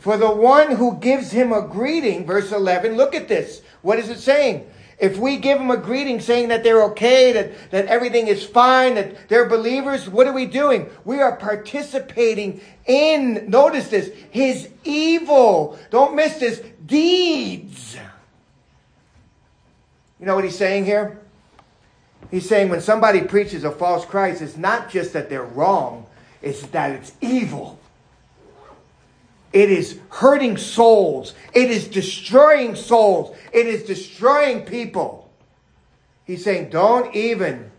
For 0.00 0.16
the 0.16 0.30
one 0.30 0.76
who 0.76 0.96
gives 0.96 1.30
him 1.30 1.52
a 1.52 1.60
greeting, 1.60 2.24
verse 2.24 2.52
11, 2.52 2.96
look 2.96 3.14
at 3.14 3.28
this. 3.28 3.60
What 3.82 3.98
is 3.98 4.08
it 4.08 4.18
saying? 4.18 4.68
If 4.98 5.18
we 5.18 5.36
give 5.36 5.58
them 5.58 5.70
a 5.70 5.76
greeting 5.76 6.20
saying 6.20 6.48
that 6.48 6.62
they're 6.62 6.82
okay, 6.84 7.32
that, 7.32 7.70
that 7.70 7.86
everything 7.86 8.26
is 8.26 8.44
fine, 8.44 8.94
that 8.94 9.28
they're 9.28 9.48
believers, 9.48 10.08
what 10.08 10.26
are 10.26 10.32
we 10.32 10.46
doing? 10.46 10.88
We 11.04 11.20
are 11.20 11.36
participating 11.36 12.60
in, 12.86 13.50
notice 13.50 13.88
this, 13.88 14.10
his 14.30 14.68
evil, 14.84 15.78
don't 15.90 16.16
miss 16.16 16.36
this, 16.38 16.62
deeds. 16.84 17.96
You 20.18 20.26
know 20.26 20.34
what 20.34 20.44
he's 20.44 20.58
saying 20.58 20.84
here? 20.86 21.18
He's 22.30 22.48
saying 22.48 22.68
when 22.68 22.80
somebody 22.80 23.22
preaches 23.22 23.64
a 23.64 23.70
false 23.70 24.04
Christ, 24.04 24.40
it's 24.40 24.56
not 24.56 24.90
just 24.90 25.12
that 25.14 25.28
they're 25.28 25.42
wrong, 25.42 26.06
it's 26.42 26.62
that 26.68 26.92
it's 26.92 27.12
evil. 27.20 27.79
It 29.52 29.70
is 29.70 29.98
hurting 30.10 30.56
souls. 30.56 31.34
It 31.52 31.70
is 31.70 31.88
destroying 31.88 32.76
souls. 32.76 33.36
It 33.52 33.66
is 33.66 33.82
destroying 33.82 34.64
people. 34.64 35.30
He's 36.24 36.44
saying, 36.44 36.70
don't 36.70 37.14
even 37.14 37.70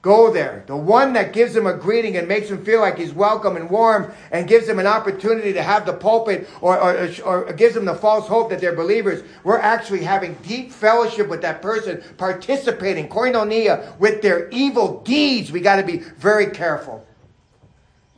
Go 0.00 0.32
there. 0.32 0.62
The 0.68 0.76
one 0.76 1.12
that 1.14 1.32
gives 1.32 1.56
him 1.56 1.66
a 1.66 1.74
greeting 1.74 2.16
and 2.16 2.28
makes 2.28 2.48
him 2.48 2.64
feel 2.64 2.80
like 2.80 2.96
he's 2.96 3.12
welcome 3.12 3.56
and 3.56 3.68
warm 3.68 4.12
and 4.30 4.46
gives 4.46 4.68
him 4.68 4.78
an 4.78 4.86
opportunity 4.86 5.52
to 5.52 5.62
have 5.62 5.86
the 5.86 5.92
pulpit 5.92 6.48
or, 6.60 6.80
or, 6.80 7.10
or, 7.24 7.52
gives 7.52 7.76
him 7.76 7.84
the 7.84 7.96
false 7.96 8.28
hope 8.28 8.48
that 8.50 8.60
they're 8.60 8.76
believers. 8.76 9.24
We're 9.42 9.58
actually 9.58 10.04
having 10.04 10.34
deep 10.44 10.70
fellowship 10.70 11.28
with 11.28 11.42
that 11.42 11.60
person, 11.62 12.00
participating, 12.16 13.08
koinonia, 13.08 13.98
with 13.98 14.22
their 14.22 14.48
evil 14.50 15.00
deeds. 15.00 15.50
We 15.50 15.60
got 15.60 15.76
to 15.76 15.84
be 15.84 15.98
very 15.98 16.46
careful. 16.46 17.04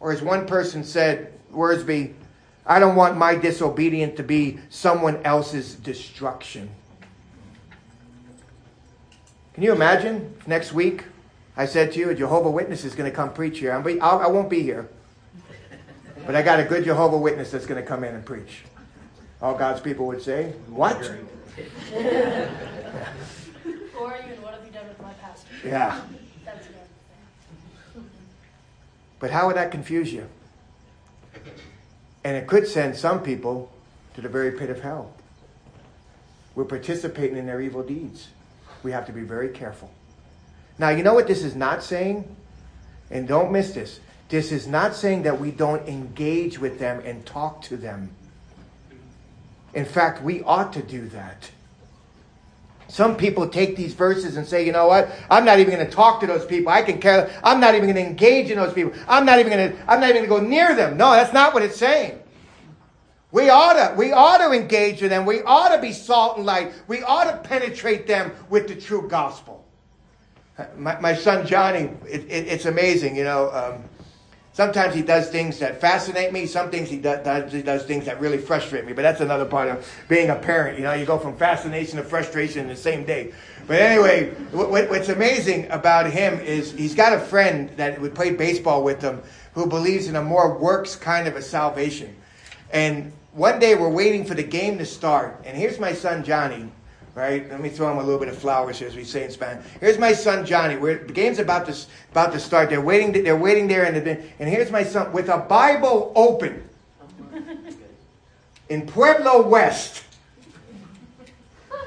Or 0.00 0.12
as 0.12 0.20
one 0.20 0.46
person 0.46 0.84
said, 0.84 1.32
Wiersbe, 1.50 2.12
I 2.66 2.78
don't 2.78 2.96
want 2.96 3.16
my 3.16 3.34
disobedience 3.34 4.16
to 4.16 4.22
be 4.22 4.58
someone 4.68 5.20
else's 5.24 5.74
destruction. 5.74 6.70
Can 9.54 9.62
you 9.64 9.72
imagine 9.72 10.34
next 10.46 10.72
week 10.72 11.04
I 11.56 11.66
said 11.66 11.92
to 11.92 11.98
you, 11.98 12.10
a 12.10 12.14
Jehovah 12.14 12.50
Witness 12.50 12.84
is 12.84 12.94
going 12.94 13.10
to 13.10 13.14
come 13.14 13.32
preach 13.32 13.58
here. 13.58 13.72
I'll 13.72 14.02
I'll, 14.02 14.20
I 14.20 14.26
will 14.28 14.42
not 14.42 14.50
be 14.50 14.62
here. 14.62 14.88
But 16.26 16.34
I 16.34 16.42
got 16.42 16.60
a 16.60 16.64
good 16.64 16.84
Jehovah 16.84 17.18
Witness 17.18 17.50
that's 17.50 17.66
going 17.66 17.80
to 17.80 17.86
come 17.86 18.04
in 18.04 18.14
and 18.14 18.24
preach. 18.24 18.62
All 19.42 19.54
God's 19.54 19.80
people 19.80 20.06
would 20.06 20.22
say, 20.22 20.52
What? 20.68 20.96
Or 20.96 21.10
even, 24.16 24.42
what 24.42 24.54
have 24.54 24.64
you 24.64 24.72
done 24.72 24.88
with 24.88 25.00
my 25.02 25.12
pastor? 25.14 25.48
Yeah. 25.64 26.00
But 29.18 29.30
how 29.30 29.46
would 29.48 29.56
that 29.56 29.70
confuse 29.70 30.12
you? 30.12 30.26
And 32.24 32.36
it 32.36 32.46
could 32.46 32.66
send 32.66 32.96
some 32.96 33.22
people 33.22 33.72
to 34.14 34.20
the 34.20 34.28
very 34.28 34.52
pit 34.52 34.70
of 34.70 34.80
hell. 34.80 35.12
We're 36.54 36.64
participating 36.64 37.36
in 37.36 37.46
their 37.46 37.60
evil 37.60 37.82
deeds. 37.82 38.28
We 38.82 38.92
have 38.92 39.06
to 39.06 39.12
be 39.12 39.22
very 39.22 39.48
careful. 39.48 39.90
Now, 40.78 40.88
you 40.90 41.02
know 41.02 41.14
what 41.14 41.26
this 41.26 41.44
is 41.44 41.54
not 41.54 41.82
saying? 41.82 42.24
And 43.10 43.28
don't 43.28 43.52
miss 43.52 43.72
this. 43.72 44.00
This 44.28 44.52
is 44.52 44.66
not 44.66 44.94
saying 44.94 45.22
that 45.22 45.40
we 45.40 45.50
don't 45.50 45.86
engage 45.88 46.58
with 46.58 46.78
them 46.78 47.02
and 47.04 47.26
talk 47.26 47.62
to 47.62 47.76
them. 47.76 48.10
In 49.74 49.84
fact, 49.84 50.22
we 50.22 50.42
ought 50.42 50.72
to 50.72 50.82
do 50.82 51.08
that. 51.08 51.50
Some 52.90 53.16
people 53.16 53.48
take 53.48 53.76
these 53.76 53.94
verses 53.94 54.36
and 54.36 54.44
say, 54.44 54.66
you 54.66 54.72
know 54.72 54.88
what? 54.88 55.12
I'm 55.30 55.44
not 55.44 55.60
even 55.60 55.72
going 55.72 55.86
to 55.86 55.92
talk 55.92 56.18
to 56.20 56.26
those 56.26 56.44
people. 56.44 56.72
I 56.72 56.82
can 56.82 57.00
care. 57.00 57.30
I'm 57.44 57.60
not 57.60 57.76
even 57.76 57.86
going 57.92 58.04
to 58.04 58.10
engage 58.10 58.50
in 58.50 58.58
those 58.58 58.72
people. 58.72 58.92
I'm 59.06 59.24
not 59.24 59.38
even 59.38 59.52
going 59.52 59.70
to, 59.70 59.78
I'm 59.88 60.00
not 60.00 60.10
even 60.10 60.28
going 60.28 60.42
to 60.42 60.46
go 60.46 60.48
near 60.48 60.74
them. 60.74 60.96
No, 60.96 61.12
that's 61.12 61.32
not 61.32 61.54
what 61.54 61.62
it's 61.62 61.76
saying. 61.76 62.18
We 63.30 63.48
ought 63.48 63.74
to, 63.74 63.94
we 63.96 64.10
ought 64.10 64.38
to 64.38 64.50
engage 64.50 65.00
with 65.00 65.10
them. 65.10 65.24
We 65.24 65.40
ought 65.42 65.68
to 65.68 65.80
be 65.80 65.92
salt 65.92 66.36
and 66.36 66.44
light. 66.44 66.72
We 66.88 67.04
ought 67.04 67.30
to 67.30 67.48
penetrate 67.48 68.08
them 68.08 68.32
with 68.48 68.66
the 68.66 68.74
true 68.74 69.08
gospel. 69.08 69.64
My, 70.76 70.98
my 70.98 71.14
son 71.14 71.46
Johnny, 71.46 71.90
it, 72.08 72.24
it, 72.24 72.48
it's 72.48 72.64
amazing, 72.64 73.14
you 73.14 73.22
know. 73.22 73.50
Um, 73.52 73.84
sometimes 74.52 74.94
he 74.94 75.02
does 75.02 75.28
things 75.28 75.58
that 75.60 75.80
fascinate 75.80 76.32
me. 76.32 76.46
Some 76.46 76.70
things 76.70 76.88
he 76.88 76.98
does, 76.98 77.52
he 77.52 77.62
does 77.62 77.84
things 77.84 78.06
that 78.06 78.20
really 78.20 78.38
frustrate 78.38 78.84
me. 78.84 78.92
But 78.92 79.02
that's 79.02 79.20
another 79.20 79.44
part 79.44 79.68
of 79.68 79.88
being 80.08 80.30
a 80.30 80.36
parent. 80.36 80.78
You 80.78 80.84
know, 80.84 80.92
you 80.92 81.06
go 81.06 81.18
from 81.18 81.36
fascination 81.36 81.96
to 81.98 82.04
frustration 82.04 82.62
in 82.62 82.68
the 82.68 82.76
same 82.76 83.04
day. 83.04 83.32
But 83.66 83.80
anyway, 83.80 84.30
what, 84.52 84.90
what's 84.90 85.08
amazing 85.08 85.70
about 85.70 86.10
him 86.10 86.40
is 86.40 86.72
he's 86.72 86.94
got 86.94 87.12
a 87.12 87.20
friend 87.20 87.70
that 87.76 88.00
would 88.00 88.14
play 88.14 88.32
baseball 88.32 88.82
with 88.82 89.00
him 89.00 89.22
who 89.54 89.66
believes 89.66 90.08
in 90.08 90.16
a 90.16 90.22
more 90.22 90.58
works 90.58 90.96
kind 90.96 91.28
of 91.28 91.36
a 91.36 91.42
salvation. 91.42 92.14
And 92.72 93.12
one 93.32 93.58
day 93.58 93.74
we're 93.74 93.88
waiting 93.88 94.24
for 94.24 94.34
the 94.34 94.42
game 94.42 94.78
to 94.78 94.86
start, 94.86 95.42
and 95.44 95.56
here's 95.56 95.78
my 95.78 95.92
son 95.92 96.24
Johnny. 96.24 96.70
Right? 97.14 97.48
Let 97.50 97.60
me 97.60 97.68
throw 97.68 97.90
him 97.90 97.98
a 97.98 98.02
little 98.02 98.20
bit 98.20 98.28
of 98.28 98.38
flowers 98.38 98.78
here, 98.78 98.86
as 98.86 98.94
we 98.94 99.02
say 99.04 99.24
in 99.24 99.30
Spanish. 99.30 99.66
Here's 99.80 99.98
my 99.98 100.12
son 100.12 100.46
Johnny. 100.46 100.76
We're, 100.76 101.04
the 101.04 101.12
game's 101.12 101.40
about 101.40 101.66
to 101.66 101.76
about 102.12 102.32
to 102.32 102.38
start. 102.38 102.70
They're 102.70 102.80
waiting. 102.80 103.24
They're 103.24 103.36
waiting 103.36 103.66
there, 103.66 103.84
and 103.84 103.96
and 103.96 104.48
here's 104.48 104.70
my 104.70 104.84
son 104.84 105.12
with 105.12 105.28
a 105.28 105.38
Bible 105.38 106.12
open 106.14 106.62
in 108.68 108.86
Pueblo 108.86 109.42
West. 109.42 110.04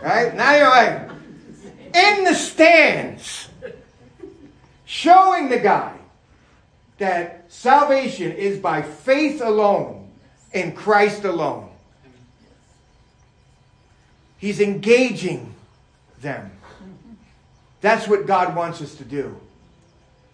Right 0.01 0.35
now, 0.35 0.55
you're 0.55 0.67
like 0.67 1.09
in 1.95 2.25
the 2.25 2.33
stands, 2.33 3.47
showing 4.85 5.47
the 5.47 5.59
guy 5.59 5.95
that 6.97 7.45
salvation 7.47 8.31
is 8.33 8.59
by 8.59 8.81
faith 8.81 9.41
alone 9.41 10.09
in 10.51 10.73
Christ 10.73 11.23
alone. 11.23 11.72
He's 14.43 14.59
engaging 14.59 15.55
them. 16.19 16.51
That's 17.79 18.09
what 18.09 18.27
God 18.27 18.53
wants 18.57 18.81
us 18.81 18.93
to 18.95 19.05
do. 19.05 19.39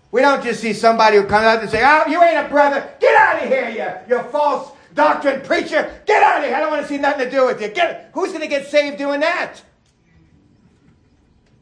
We 0.09 0.21
don't 0.21 0.43
just 0.43 0.61
see 0.61 0.73
somebody 0.73 1.17
who 1.17 1.27
comes 1.27 1.45
out 1.45 1.61
and 1.61 1.69
say, 1.69 1.83
Oh, 1.85 2.09
you 2.09 2.19
ain't 2.23 2.43
a 2.43 2.49
brother. 2.49 2.91
Get 2.99 3.15
out 3.15 3.43
of 3.43 3.49
here, 3.49 3.69
you, 3.69 4.15
you 4.15 4.23
false 4.31 4.71
doctrine 4.95 5.41
preacher. 5.41 6.01
Get 6.07 6.23
out 6.23 6.39
of 6.39 6.45
here. 6.45 6.55
I 6.55 6.59
don't 6.59 6.71
want 6.71 6.81
to 6.81 6.87
see 6.87 6.97
nothing 6.97 7.25
to 7.25 7.29
do 7.29 7.45
with 7.45 7.61
you. 7.61 7.67
Get, 7.67 8.09
who's 8.15 8.29
going 8.29 8.41
to 8.41 8.47
get 8.47 8.65
saved 8.65 8.97
doing 8.97 9.19
that? 9.19 9.61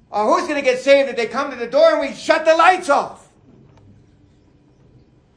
Or 0.09 0.33
who's 0.33 0.47
going 0.47 0.55
to 0.55 0.65
get 0.65 0.79
saved 0.79 1.09
if 1.09 1.17
they 1.17 1.27
come 1.27 1.51
to 1.51 1.57
the 1.57 1.67
door 1.67 1.91
and 1.91 1.99
we 1.99 2.13
shut 2.15 2.45
the 2.45 2.55
lights 2.55 2.87
off? 2.87 3.27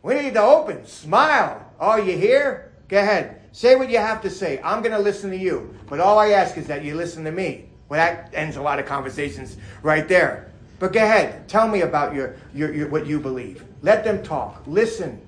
We 0.04 0.14
need 0.14 0.34
to 0.34 0.42
open, 0.42 0.86
smile. 0.86 1.72
Oh, 1.80 1.96
you 1.96 2.16
here? 2.16 2.70
Go 2.86 2.98
ahead. 2.98 3.39
Say 3.52 3.76
what 3.76 3.90
you 3.90 3.98
have 3.98 4.22
to 4.22 4.30
say. 4.30 4.60
I'm 4.62 4.82
going 4.82 4.92
to 4.92 4.98
listen 4.98 5.30
to 5.30 5.36
you. 5.36 5.74
But 5.88 6.00
all 6.00 6.18
I 6.18 6.30
ask 6.30 6.56
is 6.56 6.66
that 6.68 6.84
you 6.84 6.94
listen 6.94 7.24
to 7.24 7.32
me. 7.32 7.66
Well, 7.88 7.98
that 7.98 8.30
ends 8.32 8.56
a 8.56 8.62
lot 8.62 8.78
of 8.78 8.86
conversations 8.86 9.56
right 9.82 10.06
there. 10.06 10.50
But 10.78 10.92
go 10.92 11.00
ahead. 11.00 11.48
Tell 11.48 11.66
me 11.66 11.82
about 11.82 12.14
your, 12.14 12.36
your, 12.54 12.72
your, 12.72 12.88
what 12.88 13.06
you 13.06 13.18
believe. 13.18 13.64
Let 13.82 14.04
them 14.04 14.22
talk. 14.22 14.62
Listen. 14.66 15.20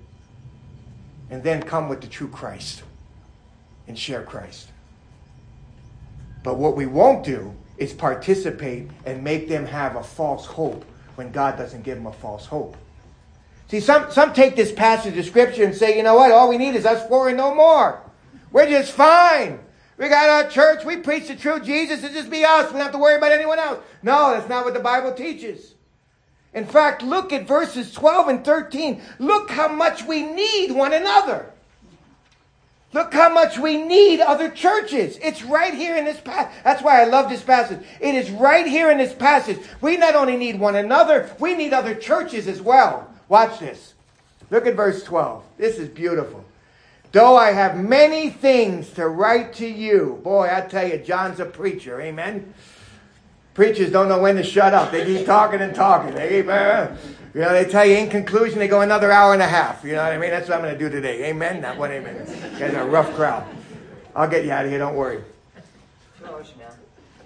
And 1.30 1.42
then 1.42 1.62
come 1.62 1.88
with 1.88 2.00
the 2.00 2.06
true 2.06 2.28
Christ 2.28 2.82
and 3.88 3.98
share 3.98 4.22
Christ. 4.22 4.68
But 6.42 6.56
what 6.56 6.76
we 6.76 6.86
won't 6.86 7.24
do 7.24 7.54
is 7.78 7.92
participate 7.92 8.88
and 9.04 9.24
make 9.24 9.48
them 9.48 9.66
have 9.66 9.96
a 9.96 10.02
false 10.02 10.46
hope 10.46 10.84
when 11.16 11.32
God 11.32 11.56
doesn't 11.56 11.82
give 11.82 11.96
them 11.96 12.06
a 12.06 12.12
false 12.12 12.46
hope. 12.46 12.76
See, 13.68 13.80
some, 13.80 14.10
some 14.10 14.32
take 14.34 14.54
this 14.54 14.70
passage 14.70 15.16
of 15.16 15.24
scripture 15.24 15.64
and 15.64 15.74
say, 15.74 15.96
you 15.96 16.02
know 16.02 16.14
what, 16.14 16.30
all 16.30 16.48
we 16.48 16.58
need 16.58 16.74
is 16.74 16.84
us 16.84 17.06
four 17.08 17.28
and 17.28 17.36
no 17.38 17.54
more. 17.54 18.01
We're 18.52 18.68
just 18.68 18.92
fine. 18.92 19.58
We 19.98 20.08
got 20.08 20.28
our 20.28 20.50
church, 20.50 20.84
we 20.84 20.96
preach 20.96 21.28
the 21.28 21.36
true 21.36 21.60
Jesus, 21.60 22.02
it 22.02 22.12
just 22.12 22.30
be 22.30 22.44
us. 22.44 22.66
We 22.66 22.72
don't 22.72 22.82
have 22.82 22.92
to 22.92 22.98
worry 22.98 23.16
about 23.16 23.32
anyone 23.32 23.58
else. 23.58 23.78
No, 24.02 24.30
that's 24.32 24.48
not 24.48 24.64
what 24.64 24.74
the 24.74 24.80
Bible 24.80 25.12
teaches. 25.12 25.74
In 26.54 26.66
fact, 26.66 27.02
look 27.02 27.32
at 27.32 27.46
verses 27.46 27.92
12 27.92 28.28
and 28.28 28.44
13. 28.44 29.00
Look 29.18 29.50
how 29.50 29.68
much 29.68 30.04
we 30.04 30.22
need 30.22 30.72
one 30.72 30.92
another. 30.92 31.50
Look 32.92 33.14
how 33.14 33.32
much 33.32 33.58
we 33.58 33.78
need 33.78 34.20
other 34.20 34.50
churches. 34.50 35.18
It's 35.22 35.42
right 35.42 35.72
here 35.72 35.96
in 35.96 36.04
this 36.04 36.20
passage. 36.20 36.52
That's 36.62 36.82
why 36.82 37.00
I 37.00 37.04
love 37.04 37.30
this 37.30 37.42
passage. 37.42 37.80
It 38.00 38.14
is 38.14 38.30
right 38.30 38.66
here 38.66 38.90
in 38.90 38.98
this 38.98 39.14
passage. 39.14 39.58
We 39.80 39.96
not 39.96 40.14
only 40.14 40.36
need 40.36 40.60
one 40.60 40.76
another, 40.76 41.34
we 41.38 41.54
need 41.54 41.72
other 41.72 41.94
churches 41.94 42.48
as 42.48 42.60
well. 42.60 43.10
Watch 43.28 43.60
this. 43.60 43.94
Look 44.50 44.66
at 44.66 44.74
verse 44.74 45.02
12. 45.04 45.42
This 45.56 45.78
is 45.78 45.88
beautiful. 45.88 46.44
Though 47.12 47.36
I 47.36 47.52
have 47.52 47.76
many 47.76 48.30
things 48.30 48.88
to 48.94 49.06
write 49.06 49.52
to 49.54 49.66
you. 49.66 50.20
Boy, 50.24 50.50
I 50.50 50.62
tell 50.62 50.88
you, 50.88 50.96
John's 50.96 51.40
a 51.40 51.44
preacher. 51.44 52.00
Amen. 52.00 52.54
Preachers 53.52 53.92
don't 53.92 54.08
know 54.08 54.18
when 54.18 54.36
to 54.36 54.42
shut 54.42 54.72
up. 54.72 54.90
They 54.90 55.04
keep 55.04 55.26
talking 55.26 55.60
and 55.60 55.74
talking. 55.74 56.14
They 56.14 56.40
keep, 56.40 56.48
uh, 56.48 56.88
you 57.34 57.42
know, 57.42 57.52
they 57.52 57.66
tell 57.66 57.84
you 57.84 57.96
in 57.96 58.08
conclusion, 58.08 58.58
they 58.58 58.68
go 58.68 58.80
another 58.80 59.12
hour 59.12 59.34
and 59.34 59.42
a 59.42 59.46
half. 59.46 59.84
You 59.84 59.92
know 59.92 60.02
what 60.02 60.12
I 60.12 60.18
mean? 60.18 60.30
That's 60.30 60.48
what 60.48 60.56
I'm 60.56 60.62
going 60.62 60.72
to 60.72 60.78
do 60.78 60.88
today. 60.88 61.28
Amen? 61.28 61.60
Not 61.60 61.76
one 61.76 61.90
amen. 61.90 62.26
You 62.58 62.64
a 62.64 62.86
rough 62.86 63.14
crowd. 63.14 63.46
I'll 64.16 64.28
get 64.28 64.46
you 64.46 64.52
out 64.52 64.64
of 64.64 64.70
here. 64.70 64.78
Don't 64.78 64.96
worry. 64.96 65.22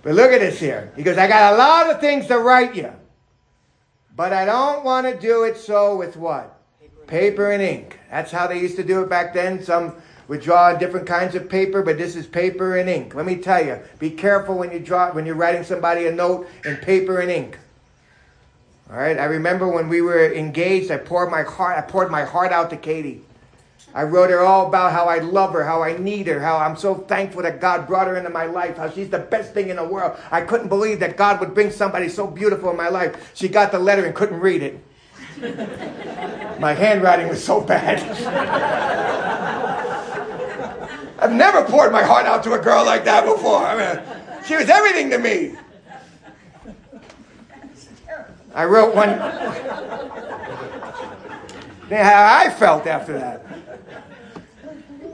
But 0.02 0.14
look 0.14 0.32
at 0.32 0.40
this 0.40 0.58
here. 0.58 0.92
He 0.96 1.04
goes, 1.04 1.16
I 1.16 1.28
got 1.28 1.54
a 1.54 1.56
lot 1.56 1.90
of 1.90 2.00
things 2.00 2.26
to 2.26 2.38
write 2.38 2.74
you. 2.74 2.92
But 4.16 4.32
I 4.32 4.44
don't 4.44 4.84
want 4.84 5.06
to 5.06 5.16
do 5.16 5.44
it 5.44 5.56
so 5.56 5.96
with 5.96 6.16
what? 6.16 6.55
Paper 7.06 7.50
and 7.50 7.62
ink. 7.62 7.98
That's 8.10 8.32
how 8.32 8.46
they 8.46 8.58
used 8.58 8.76
to 8.76 8.84
do 8.84 9.02
it 9.02 9.08
back 9.08 9.32
then. 9.34 9.62
Some 9.62 9.94
would 10.28 10.40
draw 10.40 10.74
different 10.74 11.06
kinds 11.06 11.34
of 11.34 11.48
paper, 11.48 11.82
but 11.82 11.98
this 11.98 12.16
is 12.16 12.26
paper 12.26 12.76
and 12.76 12.88
ink. 12.88 13.14
Let 13.14 13.26
me 13.26 13.36
tell 13.36 13.64
you, 13.64 13.78
be 13.98 14.10
careful 14.10 14.56
when 14.56 14.72
you 14.72 14.80
draw 14.80 15.12
when 15.12 15.24
you're 15.24 15.36
writing 15.36 15.62
somebody 15.62 16.06
a 16.06 16.12
note 16.12 16.48
in 16.64 16.76
paper 16.76 17.20
and 17.20 17.30
ink. 17.30 17.58
All 18.90 18.96
right, 18.96 19.18
I 19.18 19.24
remember 19.24 19.68
when 19.68 19.88
we 19.88 20.00
were 20.00 20.32
engaged, 20.32 20.90
I 20.90 20.96
poured 20.96 21.30
my 21.30 21.42
heart 21.42 21.78
I 21.78 21.82
poured 21.82 22.10
my 22.10 22.24
heart 22.24 22.52
out 22.52 22.70
to 22.70 22.76
Katie. 22.76 23.22
I 23.94 24.02
wrote 24.02 24.28
her 24.28 24.40
all 24.40 24.66
about 24.66 24.92
how 24.92 25.06
I 25.06 25.20
love 25.20 25.54
her, 25.54 25.64
how 25.64 25.82
I 25.82 25.96
need 25.96 26.26
her, 26.26 26.38
how 26.38 26.58
I'm 26.58 26.76
so 26.76 26.94
thankful 26.94 27.42
that 27.42 27.62
God 27.62 27.86
brought 27.86 28.08
her 28.08 28.16
into 28.16 28.28
my 28.28 28.44
life, 28.44 28.76
how 28.76 28.90
she's 28.90 29.08
the 29.08 29.18
best 29.18 29.54
thing 29.54 29.70
in 29.70 29.76
the 29.76 29.84
world. 29.84 30.18
I 30.30 30.42
couldn't 30.42 30.68
believe 30.68 31.00
that 31.00 31.16
God 31.16 31.40
would 31.40 31.54
bring 31.54 31.70
somebody 31.70 32.10
so 32.10 32.26
beautiful 32.26 32.70
in 32.70 32.76
my 32.76 32.90
life. 32.90 33.32
She 33.34 33.48
got 33.48 33.72
the 33.72 33.78
letter 33.78 34.04
and 34.04 34.14
couldn't 34.14 34.40
read 34.40 34.62
it. 34.62 34.84
My 36.58 36.72
handwriting 36.72 37.28
was 37.28 37.42
so 37.44 37.60
bad. 37.60 38.00
I've 41.18 41.32
never 41.32 41.64
poured 41.64 41.92
my 41.92 42.02
heart 42.02 42.26
out 42.26 42.42
to 42.44 42.52
a 42.52 42.58
girl 42.58 42.84
like 42.84 43.04
that 43.04 43.24
before. 43.24 43.64
I 43.64 43.76
mean, 43.76 44.02
she 44.46 44.56
was 44.56 44.68
everything 44.68 45.10
to 45.10 45.18
me. 45.18 45.56
I 48.54 48.64
wrote 48.64 48.94
one. 48.94 49.08
How 51.90 52.40
I 52.40 52.50
felt 52.50 52.86
after 52.86 53.12
that. 53.18 53.44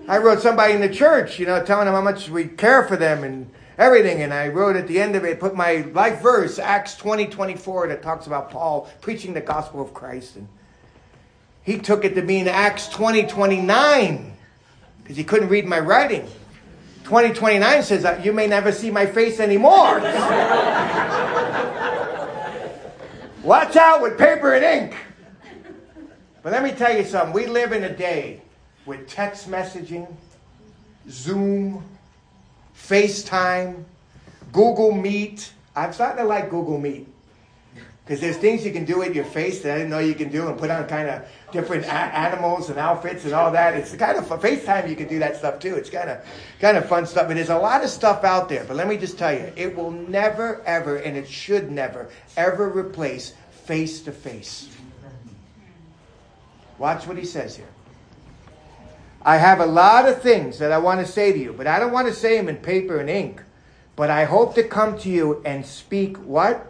I 0.08 0.18
wrote 0.18 0.40
somebody 0.40 0.74
in 0.74 0.80
the 0.80 0.88
church, 0.88 1.38
you 1.38 1.46
know, 1.46 1.64
telling 1.64 1.86
them 1.86 1.94
how 1.94 2.00
much 2.00 2.28
we 2.28 2.46
care 2.46 2.84
for 2.84 2.96
them 2.96 3.24
and 3.24 3.50
everything. 3.78 4.22
And 4.22 4.32
I 4.32 4.48
wrote 4.48 4.76
at 4.76 4.86
the 4.86 5.00
end 5.00 5.16
of 5.16 5.24
it, 5.24 5.40
put 5.40 5.54
my 5.54 5.84
life 5.92 6.20
verse, 6.20 6.58
Acts 6.58 6.96
20, 6.96 7.26
24, 7.26 7.88
that 7.88 8.02
talks 8.02 8.26
about 8.26 8.50
Paul 8.50 8.88
preaching 9.00 9.34
the 9.34 9.40
gospel 9.40 9.80
of 9.80 9.94
Christ. 9.94 10.36
And 10.36 10.48
he 11.62 11.78
took 11.78 12.04
it 12.04 12.14
to 12.14 12.22
mean 12.22 12.48
Acts 12.48 12.88
20, 12.88 13.26
29, 13.26 14.36
because 15.02 15.16
he 15.16 15.24
couldn't 15.24 15.48
read 15.48 15.66
my 15.66 15.80
writing. 15.80 16.26
2029 17.04 17.82
says, 17.82 18.04
uh, 18.04 18.20
You 18.22 18.32
may 18.32 18.46
never 18.46 18.72
see 18.72 18.90
my 18.90 19.06
face 19.06 19.40
anymore. 19.40 20.00
Watch 23.42 23.74
out 23.76 24.02
with 24.02 24.16
paper 24.18 24.54
and 24.54 24.64
ink. 24.64 24.96
But 26.42 26.52
let 26.52 26.62
me 26.62 26.72
tell 26.72 26.96
you 26.96 27.04
something. 27.04 27.32
We 27.32 27.46
live 27.46 27.72
in 27.72 27.84
a 27.84 27.94
day 27.94 28.42
with 28.86 29.08
text 29.08 29.50
messaging, 29.50 30.12
Zoom, 31.08 31.84
FaceTime, 32.88 33.84
Google 34.52 34.92
Meet. 34.92 35.52
I'm 35.74 35.92
starting 35.92 36.18
to 36.18 36.24
like 36.24 36.50
Google 36.50 36.78
Meet. 36.78 37.08
Because 38.04 38.20
there's 38.20 38.36
things 38.36 38.66
you 38.66 38.72
can 38.72 38.84
do 38.84 38.98
with 38.98 39.14
your 39.14 39.24
face 39.24 39.62
that 39.62 39.74
I 39.74 39.78
didn't 39.78 39.90
know 39.90 40.00
you 40.00 40.16
can 40.16 40.28
do 40.28 40.48
and 40.48 40.58
put 40.58 40.70
on 40.70 40.86
kind 40.88 41.08
of 41.08 41.22
different 41.52 41.84
a- 41.84 41.92
animals 41.92 42.68
and 42.68 42.76
outfits 42.76 43.24
and 43.24 43.32
all 43.32 43.52
that. 43.52 43.74
It's 43.74 43.94
kind 43.94 44.18
of 44.18 44.26
fun. 44.26 44.40
FaceTime, 44.40 44.90
you 44.90 44.96
can 44.96 45.06
do 45.06 45.20
that 45.20 45.36
stuff 45.36 45.60
too. 45.60 45.76
It's 45.76 45.88
kind 45.88 46.10
of 46.10 46.18
kind 46.60 46.76
of 46.76 46.88
fun 46.88 47.06
stuff. 47.06 47.28
But 47.28 47.34
there's 47.34 47.48
a 47.50 47.58
lot 47.58 47.84
of 47.84 47.90
stuff 47.90 48.24
out 48.24 48.48
there. 48.48 48.64
But 48.64 48.76
let 48.76 48.88
me 48.88 48.96
just 48.96 49.18
tell 49.18 49.32
you, 49.32 49.52
it 49.54 49.76
will 49.76 49.92
never, 49.92 50.60
ever, 50.66 50.96
and 50.96 51.16
it 51.16 51.28
should 51.28 51.70
never, 51.70 52.08
ever 52.36 52.68
replace 52.68 53.34
face 53.52 54.02
to 54.02 54.12
face. 54.12 54.68
Watch 56.78 57.06
what 57.06 57.16
he 57.16 57.24
says 57.24 57.56
here. 57.56 57.68
I 59.24 59.36
have 59.36 59.60
a 59.60 59.66
lot 59.66 60.08
of 60.08 60.20
things 60.20 60.58
that 60.58 60.72
I 60.72 60.78
want 60.78 61.00
to 61.00 61.06
say 61.10 61.32
to 61.32 61.38
you, 61.38 61.52
but 61.52 61.66
I 61.66 61.78
don't 61.78 61.92
want 61.92 62.08
to 62.08 62.14
say 62.14 62.36
them 62.36 62.48
in 62.48 62.56
paper 62.56 62.98
and 62.98 63.08
ink. 63.08 63.42
But 63.94 64.10
I 64.10 64.24
hope 64.24 64.54
to 64.54 64.64
come 64.64 64.98
to 65.00 65.08
you 65.08 65.42
and 65.44 65.64
speak 65.64 66.16
what? 66.16 66.66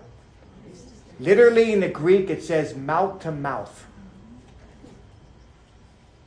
Literally 1.19 1.73
in 1.73 1.81
the 1.81 1.89
Greek, 1.89 2.31
it 2.31 2.43
says 2.43 2.75
mouth 2.75 3.21
to 3.23 3.31
mouth. 3.31 3.87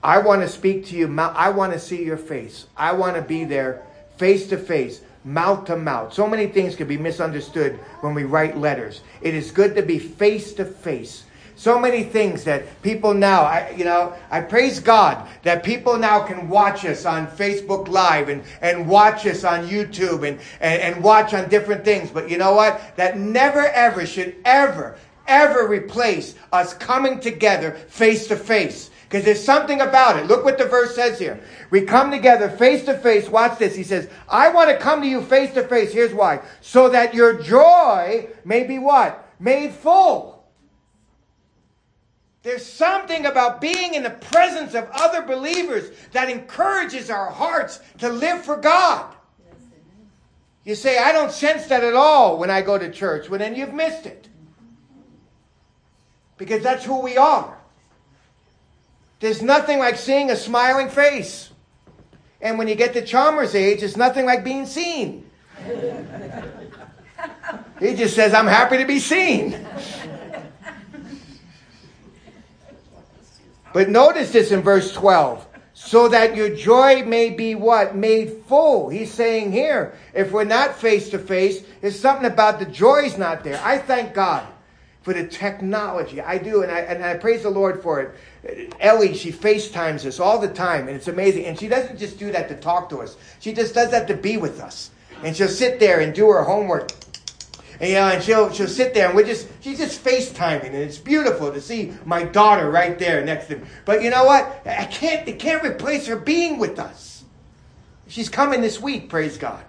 I 0.02 0.20
want 0.20 0.42
to 0.42 0.48
speak 0.48 0.86
to 0.88 0.96
you. 0.96 1.14
I 1.20 1.50
want 1.50 1.74
to 1.74 1.80
see 1.80 2.04
your 2.04 2.18
face. 2.18 2.68
I 2.78 2.94
want 2.94 3.16
to 3.16 3.22
be 3.22 3.44
there 3.44 3.84
face 4.18 4.48
to 4.48 4.58
face, 4.58 5.02
mouth 5.24 5.66
to 5.66 5.76
mouth. 5.76 6.14
So 6.14 6.28
many 6.28 6.48
things 6.48 6.76
can 6.76 6.88
be 6.88 6.98
misunderstood 6.98 7.80
when 8.02 8.14
we 8.14 8.24
write 8.24 8.58
letters. 8.58 9.02
It 9.22 9.34
is 9.34 9.52
good 9.52 9.76
to 9.76 9.82
be 9.82 10.00
face 10.00 10.54
to 10.54 10.66
face. 10.66 11.24
So 11.58 11.80
many 11.80 12.04
things 12.04 12.44
that 12.44 12.82
people 12.82 13.14
now, 13.14 13.44
I, 13.44 13.74
you 13.78 13.86
know, 13.86 14.14
I 14.30 14.42
praise 14.42 14.80
God 14.80 15.26
that 15.44 15.64
people 15.64 15.98
now 15.98 16.22
can 16.26 16.50
watch 16.50 16.84
us 16.86 17.06
on 17.06 17.28
Facebook 17.28 17.88
Live 17.88 18.28
and, 18.28 18.44
and 18.62 18.88
watch 18.88 19.26
us 19.26 19.46
on 19.46 19.68
YouTube 19.68 20.28
and, 20.28 20.40
and, 20.60 20.82
and 20.82 21.04
watch 21.04 21.34
on 21.34 21.48
different 21.48 21.86
things. 21.86 22.12
But 22.12 22.30
you 22.30 22.38
know 22.38 22.54
what? 22.54 22.98
That 22.98 23.18
never 23.18 23.66
ever 23.68 24.06
should 24.06 24.36
ever, 24.44 24.98
ever 25.28 25.66
replace 25.68 26.36
us 26.52 26.74
coming 26.74 27.22
together 27.22 27.72
face 27.72 28.28
to 28.28 28.36
face. 28.36 28.92
Because 29.04 29.24
there's 29.24 29.44
something 29.44 29.80
about 29.80 30.18
it. 30.18 30.26
Look 30.26 30.44
what 30.44 30.58
the 30.58 30.66
verse 30.66 30.94
says 30.94 31.20
here. 31.20 31.40
We 31.70 31.82
come 31.82 32.12
together 32.12 32.50
face 32.50 32.84
to 32.86 32.98
face. 32.98 33.30
Watch 33.30 33.60
this. 33.60 33.76
He 33.76 33.84
says, 33.84 34.10
I 34.28 34.50
want 34.50 34.72
to 34.72 34.78
come 34.78 35.02
to 35.02 35.08
you 35.08 35.22
face 35.22 35.54
to 35.54 35.66
face. 35.66 35.94
Here's 35.94 36.14
why. 36.14 36.42
So 36.60 36.90
that 36.90 37.14
your 37.14 37.42
joy 37.42 38.28
may 38.44 38.66
be 38.66 38.78
what? 38.78 39.32
Made 39.40 39.72
full. 39.72 40.35
There's 42.46 42.64
something 42.64 43.26
about 43.26 43.60
being 43.60 43.96
in 43.96 44.04
the 44.04 44.12
presence 44.12 44.76
of 44.76 44.88
other 44.94 45.24
believers 45.24 45.90
that 46.12 46.30
encourages 46.30 47.10
our 47.10 47.32
hearts 47.32 47.80
to 47.98 48.08
live 48.08 48.46
for 48.46 48.56
God. 48.56 49.16
You 50.64 50.76
say, 50.76 51.00
I 51.00 51.12
don't 51.12 51.32
sense 51.32 51.66
that 51.66 51.84
at 51.84 51.96
all 51.96 52.38
when 52.38 52.52
I 52.52 52.62
go 52.62 52.78
to 52.78 52.92
church. 52.92 53.32
Well, 53.32 53.40
then 53.40 53.56
you've 53.56 53.74
missed 53.74 54.06
it. 54.06 54.30
Because 56.38 56.62
that's 56.62 56.86
who 56.86 57.02
we 57.02 57.18
are. 57.18 57.58
There's 59.22 59.42
nothing 59.42 59.80
like 59.80 59.96
seeing 59.96 60.30
a 60.30 60.36
smiling 60.36 60.90
face. 60.90 61.50
And 62.42 62.60
when 62.60 62.68
you 62.68 62.76
get 62.76 62.94
to 62.94 63.04
Chalmers' 63.04 63.56
age, 63.56 63.82
it's 63.82 63.98
nothing 63.98 64.28
like 64.28 64.44
being 64.44 64.68
seen. 64.68 65.28
he 67.80 67.96
just 67.96 68.14
says, 68.14 68.36
I'm 68.36 68.46
happy 68.46 68.78
to 68.78 68.86
be 68.86 69.00
seen. 69.00 69.66
But 73.76 73.90
notice 73.90 74.32
this 74.32 74.52
in 74.52 74.62
verse 74.62 74.94
12. 74.94 75.46
So 75.74 76.08
that 76.08 76.38
your 76.38 76.56
joy 76.56 77.04
may 77.04 77.30
be 77.30 77.56
what? 77.56 77.94
Made 77.94 78.44
full. 78.48 78.88
He's 78.88 79.14
saying 79.14 79.52
here, 79.52 79.94
if 80.14 80.32
we're 80.32 80.46
not 80.46 80.78
face 80.78 81.10
to 81.10 81.20
face, 81.20 81.62
there's 81.82 82.00
something 82.00 82.26
about 82.26 82.60
the 82.60 82.66
joy's 82.66 83.18
not 83.18 83.44
there. 83.44 83.60
I 83.62 83.78
thank 83.80 84.14
God 84.14 84.48
for 85.02 85.14
the 85.14 85.28
technology. 85.28 86.22
I 86.22 86.38
do, 86.38 86.64
and 86.64 86.72
I, 86.72 86.80
and 86.80 87.04
I 87.04 87.18
praise 87.18 87.44
the 87.44 87.50
Lord 87.50 87.84
for 87.84 88.00
it. 88.00 88.74
Ellie, 88.80 89.14
she 89.14 89.34
FaceTimes 89.34 90.06
us 90.06 90.22
all 90.22 90.40
the 90.40 90.48
time, 90.48 90.88
and 90.88 90.96
it's 90.96 91.10
amazing. 91.10 91.44
And 91.44 91.60
she 91.60 91.68
doesn't 91.68 92.00
just 92.00 92.18
do 92.18 92.32
that 92.32 92.48
to 92.48 92.56
talk 92.56 92.88
to 92.92 93.02
us, 93.02 93.18
she 93.42 93.52
just 93.52 93.76
does 93.76 93.92
that 93.92 94.08
to 94.08 94.14
be 94.14 94.38
with 94.38 94.62
us. 94.62 94.92
And 95.22 95.36
she'll 95.36 95.50
sit 95.50 95.82
there 95.82 96.00
and 96.00 96.16
do 96.16 96.30
her 96.30 96.44
homework 96.44 96.92
and, 97.80 97.90
you 97.90 97.96
know, 97.96 98.08
and 98.10 98.24
she'll 98.24 98.52
she'll 98.52 98.68
sit 98.68 98.94
there 98.94 99.08
and 99.08 99.16
we're 99.16 99.26
just 99.26 99.48
she's 99.62 99.78
just 99.78 100.04
FaceTiming 100.04 100.66
and 100.66 100.76
it's 100.76 100.98
beautiful 100.98 101.52
to 101.52 101.62
see 101.62 101.94
my 102.06 102.24
daughter 102.24 102.70
right 102.70 102.98
there 102.98 103.24
next 103.24 103.48
to 103.48 103.58
me. 103.58 103.66
But 103.86 104.02
you 104.04 104.10
know 104.10 104.26
what? 104.26 104.62
I 104.66 104.86
can't 104.86 105.28
it 105.28 105.40
can't 105.40 105.64
replace 105.64 106.08
her 106.08 106.16
being 106.16 106.58
with 106.58 106.80
us. 106.80 107.24
She's 108.08 108.30
coming 108.30 108.62
this 108.62 108.80
week, 108.80 109.10
praise 109.10 109.38
God. 109.38 109.64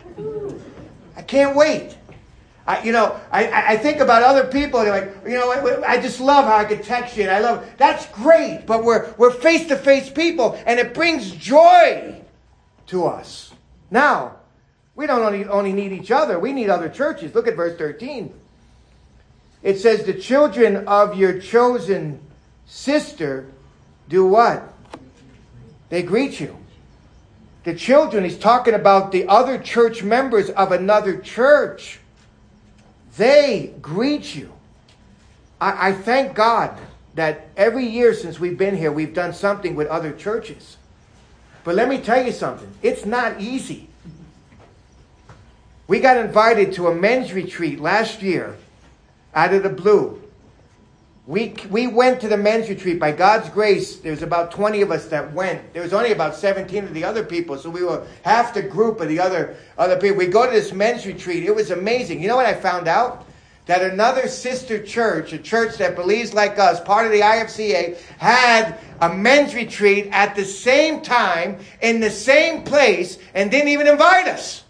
I 1.16 1.22
can't 1.22 1.56
wait. 1.56 1.96
I, 2.66 2.82
you 2.82 2.92
know, 2.92 3.18
I, 3.30 3.74
I 3.74 3.76
think 3.76 4.00
about 4.00 4.22
other 4.22 4.44
people. 4.44 4.80
They're 4.80 4.90
like, 4.90 5.24
you 5.24 5.34
know, 5.34 5.52
I, 5.52 5.92
I 5.92 6.00
just 6.00 6.20
love 6.20 6.46
how 6.46 6.56
I 6.56 6.64
can 6.64 6.82
text 6.82 7.16
you, 7.16 7.22
and 7.22 7.30
I 7.30 7.38
love 7.38 7.64
that's 7.76 8.06
great. 8.06 8.64
But 8.66 8.82
we're 8.82 9.14
we're 9.16 9.30
face 9.30 9.68
to 9.68 9.76
face 9.76 10.10
people, 10.10 10.60
and 10.66 10.80
it 10.80 10.92
brings 10.92 11.30
joy 11.30 12.20
to 12.88 13.06
us. 13.06 13.52
Now, 13.90 14.36
we 14.96 15.06
don't 15.06 15.22
only, 15.22 15.44
only 15.44 15.72
need 15.72 15.92
each 15.92 16.10
other, 16.10 16.38
we 16.38 16.52
need 16.52 16.70
other 16.70 16.88
churches. 16.88 17.34
Look 17.34 17.46
at 17.46 17.54
verse 17.54 17.76
13. 17.78 18.32
It 19.62 19.78
says, 19.78 20.04
The 20.04 20.14
children 20.14 20.88
of 20.88 21.16
your 21.16 21.38
chosen 21.38 22.20
sister 22.64 23.46
do 24.08 24.26
what? 24.26 24.72
They 25.90 26.02
greet 26.02 26.40
you. 26.40 26.56
The 27.64 27.74
children, 27.74 28.24
he's 28.24 28.38
talking 28.38 28.74
about 28.74 29.12
the 29.12 29.26
other 29.28 29.58
church 29.58 30.02
members 30.02 30.50
of 30.50 30.72
another 30.72 31.18
church. 31.18 31.98
They 33.16 33.74
greet 33.82 34.34
you. 34.34 34.52
I, 35.60 35.88
I 35.88 35.92
thank 35.92 36.34
God 36.34 36.78
that 37.16 37.48
every 37.56 37.86
year 37.86 38.14
since 38.14 38.38
we've 38.38 38.56
been 38.56 38.76
here, 38.76 38.92
we've 38.92 39.14
done 39.14 39.32
something 39.32 39.74
with 39.74 39.88
other 39.88 40.12
churches. 40.12 40.76
But 41.64 41.74
let 41.74 41.88
me 41.88 41.98
tell 41.98 42.24
you 42.24 42.32
something 42.32 42.72
it's 42.82 43.04
not 43.04 43.40
easy. 43.40 43.88
We 45.88 46.00
got 46.00 46.16
invited 46.16 46.72
to 46.74 46.88
a 46.88 46.94
men's 46.94 47.32
retreat 47.32 47.78
last 47.78 48.20
year 48.20 48.56
out 49.34 49.54
of 49.54 49.62
the 49.62 49.68
blue. 49.68 50.20
We, 51.26 51.54
we 51.70 51.86
went 51.86 52.20
to 52.20 52.28
the 52.28 52.36
men's 52.36 52.68
retreat. 52.68 53.00
By 53.00 53.12
God's 53.12 53.48
grace, 53.48 53.96
there's 53.96 54.22
about 54.22 54.52
20 54.52 54.82
of 54.82 54.90
us 54.92 55.06
that 55.06 55.32
went. 55.32 55.72
There 55.72 55.82
was 55.82 55.92
only 55.92 56.12
about 56.12 56.36
17 56.36 56.84
of 56.84 56.94
the 56.94 57.04
other 57.04 57.24
people, 57.24 57.58
so 57.58 57.68
we 57.68 57.84
were 57.84 58.06
half 58.22 58.54
the 58.54 58.62
group 58.62 59.00
of 59.00 59.08
the 59.08 59.18
other, 59.18 59.56
other 59.76 59.96
people. 59.96 60.16
We 60.16 60.26
go 60.26 60.46
to 60.46 60.52
this 60.52 60.72
men's 60.72 61.04
retreat. 61.04 61.44
It 61.44 61.54
was 61.54 61.70
amazing. 61.72 62.22
You 62.22 62.28
know 62.28 62.36
what 62.36 62.46
I 62.46 62.54
found 62.54 62.86
out? 62.86 63.26
That 63.66 63.82
another 63.82 64.28
sister 64.28 64.80
church, 64.80 65.32
a 65.32 65.38
church 65.38 65.78
that 65.78 65.96
believes 65.96 66.32
like 66.32 66.56
us, 66.60 66.80
part 66.80 67.06
of 67.06 67.12
the 67.12 67.20
IFCA, 67.20 67.98
had 68.18 68.78
a 69.00 69.12
men's 69.12 69.56
retreat 69.56 70.08
at 70.12 70.36
the 70.36 70.44
same 70.44 71.02
time, 71.02 71.58
in 71.80 71.98
the 71.98 72.10
same 72.10 72.62
place, 72.62 73.18
and 73.34 73.50
didn't 73.50 73.68
even 73.68 73.88
invite 73.88 74.28
us. 74.28 74.62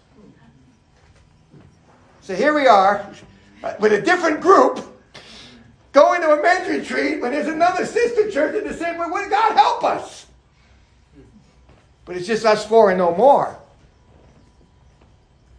So 2.27 2.35
here 2.35 2.53
we 2.53 2.67
are 2.67 3.09
uh, 3.63 3.75
with 3.79 3.93
a 3.93 4.01
different 4.01 4.41
group 4.41 4.85
going 5.93 6.19
to 6.19 6.31
a 6.31 6.41
men's 6.41 6.67
retreat 6.67 7.21
when 7.21 7.31
there's 7.31 7.47
another 7.47 7.85
sister 7.85 8.29
church 8.29 8.53
in 8.53 8.67
the 8.67 8.73
same 8.73 8.97
way. 8.97 9.05
Would 9.09 9.29
God 9.29 9.53
help 9.53 9.85
us? 9.85 10.25
But 12.03 12.17
it's 12.17 12.27
just 12.27 12.45
us 12.45 12.65
four 12.65 12.89
and 12.89 12.97
no 12.97 13.15
more 13.15 13.57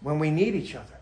when 0.03 0.19
we 0.19 0.31
need 0.31 0.55
each 0.55 0.75
other. 0.75 0.99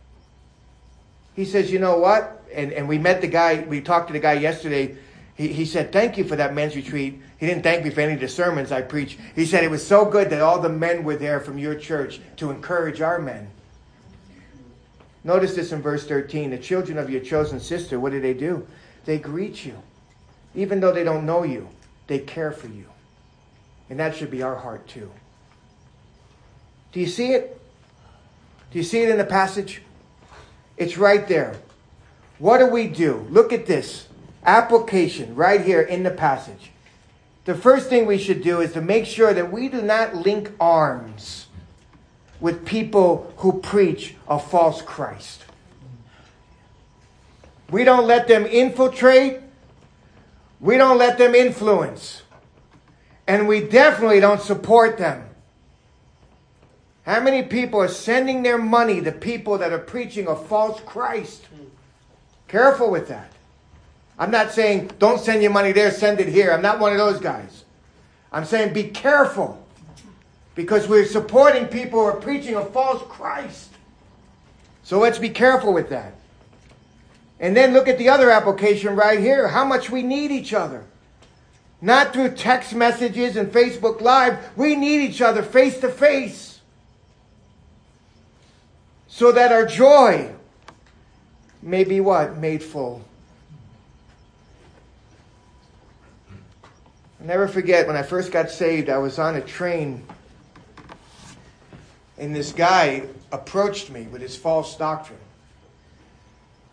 He 1.35 1.45
says, 1.45 1.73
you 1.73 1.81
know 1.81 1.99
what? 1.99 2.45
And, 2.55 2.73
and 2.73 2.87
we 2.87 2.99
met 2.99 3.21
the 3.21 3.27
guy, 3.27 3.65
we 3.67 3.81
talked 3.81 4.07
to 4.07 4.13
the 4.13 4.21
guy 4.21 4.35
yesterday. 4.35 4.97
He, 5.35 5.49
he 5.49 5.65
said, 5.65 5.91
thank 5.91 6.17
you 6.17 6.23
for 6.23 6.37
that 6.37 6.55
men's 6.55 6.77
retreat. 6.77 7.21
He 7.39 7.47
didn't 7.49 7.65
thank 7.65 7.83
me 7.83 7.91
for 7.91 8.03
any 8.03 8.13
of 8.13 8.21
the 8.21 8.29
sermons 8.29 8.71
I 8.71 8.83
preached. 8.83 9.19
He 9.35 9.45
said 9.45 9.65
it 9.65 9.71
was 9.73 9.85
so 9.85 10.05
good 10.05 10.31
that 10.31 10.43
all 10.43 10.61
the 10.61 10.69
men 10.69 11.03
were 11.03 11.17
there 11.17 11.41
from 11.41 11.59
your 11.59 11.75
church 11.75 12.21
to 12.37 12.53
encourage 12.53 13.01
our 13.01 13.19
men. 13.19 13.51
Notice 15.27 15.57
this 15.57 15.73
in 15.73 15.83
verse 15.83 16.07
13. 16.07 16.51
The 16.51 16.59
children 16.59 16.99
of 16.99 17.11
your 17.11 17.21
chosen 17.21 17.59
sister, 17.59 17.99
what 17.99 18.13
do 18.13 18.21
they 18.21 18.33
do? 18.33 18.65
They 19.07 19.19
greet 19.19 19.67
you. 19.67 19.83
Even 20.55 20.79
though 20.79 20.93
they 20.93 21.03
don't 21.03 21.27
know 21.27 21.43
you, 21.43 21.69
they 22.07 22.21
care 22.21 22.53
for 22.53 22.69
you. 22.69 22.87
And 23.91 23.99
that 23.99 24.15
should 24.15 24.31
be 24.31 24.45
our 24.45 24.55
heart 24.55 24.87
too. 24.87 25.11
Do 26.93 27.01
you 27.01 27.09
see 27.09 27.33
it? 27.33 27.61
Do 28.71 28.79
you 28.79 28.85
see 28.85 29.03
it 29.03 29.09
in 29.09 29.19
the 29.19 29.25
passage? 29.25 29.83
It's 30.77 30.97
right 30.97 31.27
there. 31.27 31.57
What 32.39 32.59
do 32.59 32.69
we 32.69 32.87
do? 32.87 33.27
Look 33.29 33.53
at 33.53 33.67
this 33.67 34.07
application 34.45 35.35
right 35.35 35.61
here 35.61 35.81
in 35.81 36.05
the 36.05 36.11
passage. 36.13 36.71
The 37.47 37.57
first 37.57 37.89
thing 37.89 38.07
we 38.07 38.19
should 38.19 38.45
do 38.45 38.61
is 38.61 38.75
to 38.75 38.81
make 38.81 39.07
sure 39.07 39.35
that 39.35 39.51
we 39.51 39.69
do 39.69 39.83
not 39.83 40.15
link 40.15 40.53
arms 40.61 41.46
with 42.41 42.67
people 42.67 43.33
who 43.39 43.61
preach 43.61 44.15
a 44.29 44.39
false 44.39 44.83
Christ. 44.83 45.45
We 47.71 47.85
don't 47.85 48.07
let 48.07 48.29
them 48.29 48.47
infiltrate. 48.47 49.41
We 50.61 50.77
don't 50.77 50.99
let 50.99 51.19
them 51.19 51.35
influence. 51.35 52.23
And 53.27 53.49
we 53.49 53.61
definitely 53.61 54.21
don't 54.21 54.41
support 54.41 54.99
them. 54.99 55.29
How 57.05 57.21
many 57.21 57.43
people 57.43 57.81
are 57.81 57.89
sending 57.89 58.43
their 58.43 58.59
money 58.59 59.01
to 59.01 59.13
people 59.13 59.59
that 59.59 59.73
are 59.73 59.79
preaching 59.79 60.27
a 60.27 60.37
false 60.37 60.81
Christ? 60.81 61.45
Careful 62.49 62.91
with 62.91 63.09
that. 63.09 63.33
I'm 64.19 64.31
not 64.31 64.53
saying 64.53 64.93
don't 64.99 65.21
send 65.21 65.43
your 65.43 65.53
money 65.53 65.73
there, 65.73 65.91
send 65.91 66.21
it 66.21 66.29
here. 66.29 66.53
I'm 66.53 66.63
not 66.63 66.79
one 66.79 66.93
of 66.93 66.99
those 66.99 67.21
guys. 67.21 67.65
I'm 68.33 68.45
saying 68.45 68.73
be 68.73 68.85
careful 68.85 69.66
because 70.57 70.89
we're 70.89 71.05
supporting 71.05 71.67
people 71.67 72.01
who 72.01 72.07
are 72.07 72.17
preaching 72.17 72.57
a 72.57 72.65
false 72.65 73.03
Christ. 73.09 73.69
So 74.83 74.99
let's 74.99 75.19
be 75.19 75.29
careful 75.29 75.73
with 75.73 75.91
that. 75.91 76.15
And 77.39 77.55
then 77.55 77.75
look 77.75 77.87
at 77.87 77.99
the 77.99 78.09
other 78.09 78.31
application 78.31 78.97
right 78.97 79.21
here 79.21 79.47
how 79.49 79.65
much 79.65 79.91
we 79.91 80.03
need 80.03 80.33
each 80.33 80.55
other. 80.55 80.85
Not 81.83 82.15
through 82.15 82.35
text 82.35 82.75
messages 82.75 83.37
and 83.37 83.53
Facebook 83.53 84.01
Live. 84.01 84.39
We 84.57 84.75
need 84.75 85.03
each 85.03 85.21
other 85.21 85.43
face 85.43 85.79
to 85.81 85.91
face. 85.91 86.61
So 89.09 89.33
that 89.33 89.53
our 89.53 89.67
joy 89.67 90.33
may 91.61 91.85
be 91.85 92.01
what? 92.01 92.39
Made 92.39 92.63
full. 92.63 93.05
I'll 97.21 97.27
never 97.27 97.47
forget 97.47 97.87
when 97.87 97.97
I 97.97 98.03
first 98.03 98.33
got 98.33 98.51
saved, 98.51 98.89
I 98.89 98.99
was 98.99 99.19
on 99.19 99.37
a 99.37 99.43
train 99.43 100.03
and 102.19 102.35
this 102.35 102.53
guy 102.53 103.03
approached 103.33 103.91
me 103.91 104.03
with 104.03 104.23
his 104.23 104.37
false 104.37 104.77
doctrine. 104.77 105.19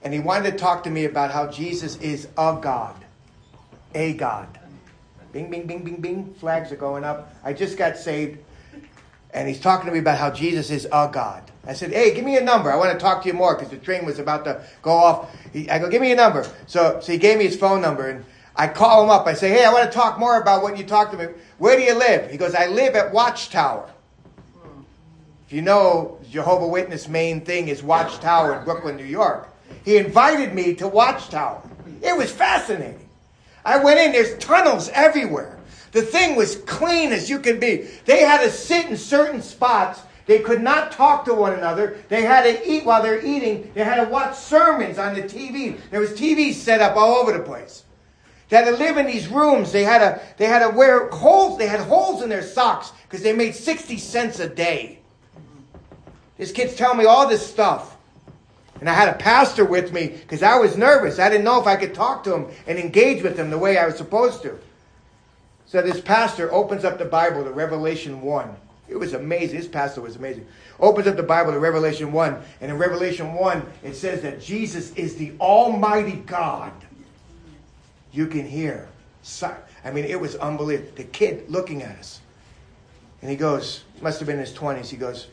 And 0.04 0.14
he 0.14 0.20
wanted 0.20 0.52
to 0.52 0.58
talk 0.58 0.84
to 0.84 0.90
me 0.90 1.06
about 1.06 1.32
how 1.32 1.48
Jesus 1.48 1.96
is 1.98 2.28
a 2.38 2.58
God. 2.62 2.96
A 3.96 4.14
God. 4.14 4.48
Bing, 5.32 5.50
bing, 5.50 5.66
bing, 5.66 5.84
bing, 5.84 6.02
bing. 6.02 6.34
Flags 6.36 6.72
are 6.72 6.78
going 6.78 7.04
up. 7.04 7.34
I 7.44 7.54
just 7.54 7.78
got 7.78 7.98
saved. 7.98 8.38
And 9.34 9.48
he's 9.48 9.60
talking 9.60 9.88
to 9.88 9.92
me 9.92 10.00
about 10.00 10.18
how 10.18 10.30
Jesus 10.30 10.70
is 10.70 10.86
a 10.86 11.10
God. 11.12 11.44
I 11.66 11.74
said, 11.74 11.92
hey, 11.92 12.14
give 12.14 12.26
me 12.26 12.38
a 12.38 12.42
number. 12.42 12.72
I 12.72 12.76
want 12.76 12.92
to 12.92 13.00
talk 13.00 13.24
to 13.24 13.28
you 13.28 13.34
more 13.34 13.56
because 13.56 13.70
the 13.70 13.78
train 13.78 14.06
was 14.06 14.20
about 14.20 14.44
to 14.46 14.64
go 14.82 14.92
off. 14.92 15.36
He, 15.54 15.70
I 15.70 15.80
go, 15.80 15.90
give 15.90 16.02
me 16.02 16.12
a 16.12 16.16
number. 16.16 16.46
So, 16.68 17.00
so 17.02 17.12
he 17.12 17.18
gave 17.18 17.38
me 17.38 17.46
his 17.46 17.56
phone 17.56 17.82
number. 17.82 18.10
And 18.10 18.26
I 18.56 18.68
call 18.68 19.04
him 19.04 19.10
up. 19.10 19.26
I 19.26 19.34
say, 19.34 19.50
hey, 19.50 19.66
I 19.66 19.72
want 19.72 19.90
to 19.90 19.98
talk 19.98 20.20
more 20.20 20.40
about 20.40 20.62
what 20.62 20.78
you 20.78 20.84
talked 20.84 21.14
to 21.14 21.18
me. 21.18 21.34
Where 21.58 21.78
do 21.78 21.84
you 21.84 21.98
live? 21.98 22.30
He 22.30 22.38
goes, 22.38 22.54
I 22.54 22.68
live 22.68 22.96
at 22.96 23.14
Watchtower. 23.14 23.90
You 25.54 25.62
know, 25.62 26.18
Jehovah 26.32 26.66
Witness 26.66 27.08
main 27.08 27.42
thing 27.42 27.68
is 27.68 27.84
Watchtower 27.84 28.58
in 28.58 28.66
Brooklyn, 28.66 28.98
New 28.98 29.06
York. 29.06 29.50
He 29.86 29.98
invited 29.98 30.56
me 30.56 30.74
to 30.74 30.88
Watchtower. 30.88 31.62
It 32.02 32.18
was 32.18 32.32
fascinating. 32.32 33.08
I 33.64 33.78
went 33.78 34.00
in, 34.00 34.14
there's 34.14 34.36
tunnels 34.44 34.90
everywhere. 34.90 35.60
The 35.92 36.02
thing 36.02 36.36
was 36.36 36.56
clean 36.66 37.12
as 37.12 37.30
you 37.30 37.38
can 37.38 37.60
be. 37.60 37.88
They 38.06 38.22
had 38.22 38.42
to 38.42 38.50
sit 38.50 38.88
in 38.88 38.98
certain 38.98 39.44
spots. 39.44 40.02
They 40.26 40.40
could 40.40 40.64
not 40.64 40.92
talk 40.92 41.24
to 41.26 41.36
one 41.36 41.54
another. 41.54 41.98
They 42.10 42.24
had 42.24 42.46
to 42.46 42.68
eat 42.68 42.84
while 42.84 43.04
they're 43.04 43.24
eating. 43.24 43.72
They 43.76 43.84
had 43.84 44.04
to 44.04 44.10
watch 44.10 44.36
sermons 44.36 44.98
on 44.98 45.14
the 45.14 45.22
TV. 45.22 45.80
There 45.92 46.00
was 46.00 46.14
TVs 46.14 46.56
set 46.56 46.82
up 46.82 46.98
all 46.98 47.18
over 47.18 47.32
the 47.32 47.44
place. 47.44 47.84
They 48.50 48.58
had 48.58 48.66
to 48.66 48.72
live 48.72 48.98
in 48.98 49.06
these 49.06 49.28
rooms. 49.28 49.72
They 49.72 49.84
had 49.84 50.00
to, 50.00 50.20
they 50.38 50.48
had 50.48 50.68
to 50.68 50.76
wear 50.76 51.10
holes. 51.10 51.60
They 51.60 51.68
had 51.68 51.82
holes 51.82 52.24
in 52.24 52.30
their 52.30 52.42
socks 52.42 52.92
because 53.04 53.22
they 53.22 53.34
made 53.34 53.54
60 53.54 54.00
cents 54.00 54.40
a 54.40 54.50
day. 54.50 54.98
These 56.44 56.52
kids 56.52 56.76
tell 56.76 56.94
me 56.94 57.06
all 57.06 57.26
this 57.26 57.50
stuff. 57.50 57.96
And 58.82 58.90
I 58.90 58.94
had 58.94 59.08
a 59.08 59.14
pastor 59.14 59.64
with 59.64 59.94
me 59.94 60.08
because 60.08 60.44
I 60.44 60.58
was 60.58 60.76
nervous. 60.76 61.18
I 61.18 61.30
didn't 61.30 61.46
know 61.46 61.62
if 61.62 61.68
I 61.68 61.78
could 61.78 61.94
talk 61.94 62.26
to 62.26 62.36
him 62.36 62.48
and 62.68 62.78
engage 62.78 63.24
with 63.24 63.40
him 63.40 63.50
the 63.50 63.58
way 63.58 63.78
I 63.78 63.86
was 63.86 63.96
supposed 63.96 64.42
to. 64.42 64.60
So 65.68 65.82
this 65.82 66.02
pastor 66.02 66.52
opens 66.52 66.84
up 66.84 66.98
the 66.98 67.06
Bible 67.06 67.46
to 67.46 67.52
Revelation 67.52 68.22
1. 68.22 68.56
It 68.90 68.98
was 68.98 69.14
amazing. 69.14 69.58
This 69.58 69.70
pastor 69.70 70.02
was 70.02 70.18
amazing. 70.18 70.46
Opens 70.82 71.08
up 71.08 71.16
the 71.16 71.24
Bible 71.24 71.54
to 71.54 71.60
Revelation 71.60 72.12
1. 72.12 72.38
And 72.60 72.70
in 72.70 72.78
Revelation 72.78 73.36
1, 73.36 73.66
it 73.82 73.94
says 73.94 74.22
that 74.24 74.42
Jesus 74.42 74.94
is 74.96 75.16
the 75.16 75.32
Almighty 75.40 76.18
God. 76.26 76.74
You 78.12 78.28
can 78.28 78.46
hear. 78.46 78.90
I 79.42 79.92
mean, 79.92 80.04
it 80.04 80.20
was 80.20 80.36
unbelievable. 80.36 80.92
The 80.96 81.06
kid 81.06 81.50
looking 81.50 81.84
at 81.84 81.98
us. 82.00 82.20
And 83.22 83.32
he 83.32 83.38
goes, 83.38 83.86
must 84.02 84.20
have 84.20 84.28
been 84.28 84.40
in 84.40 84.46
his 84.46 84.54
20s. 84.54 84.90
He 84.90 84.98
goes, 84.98 85.28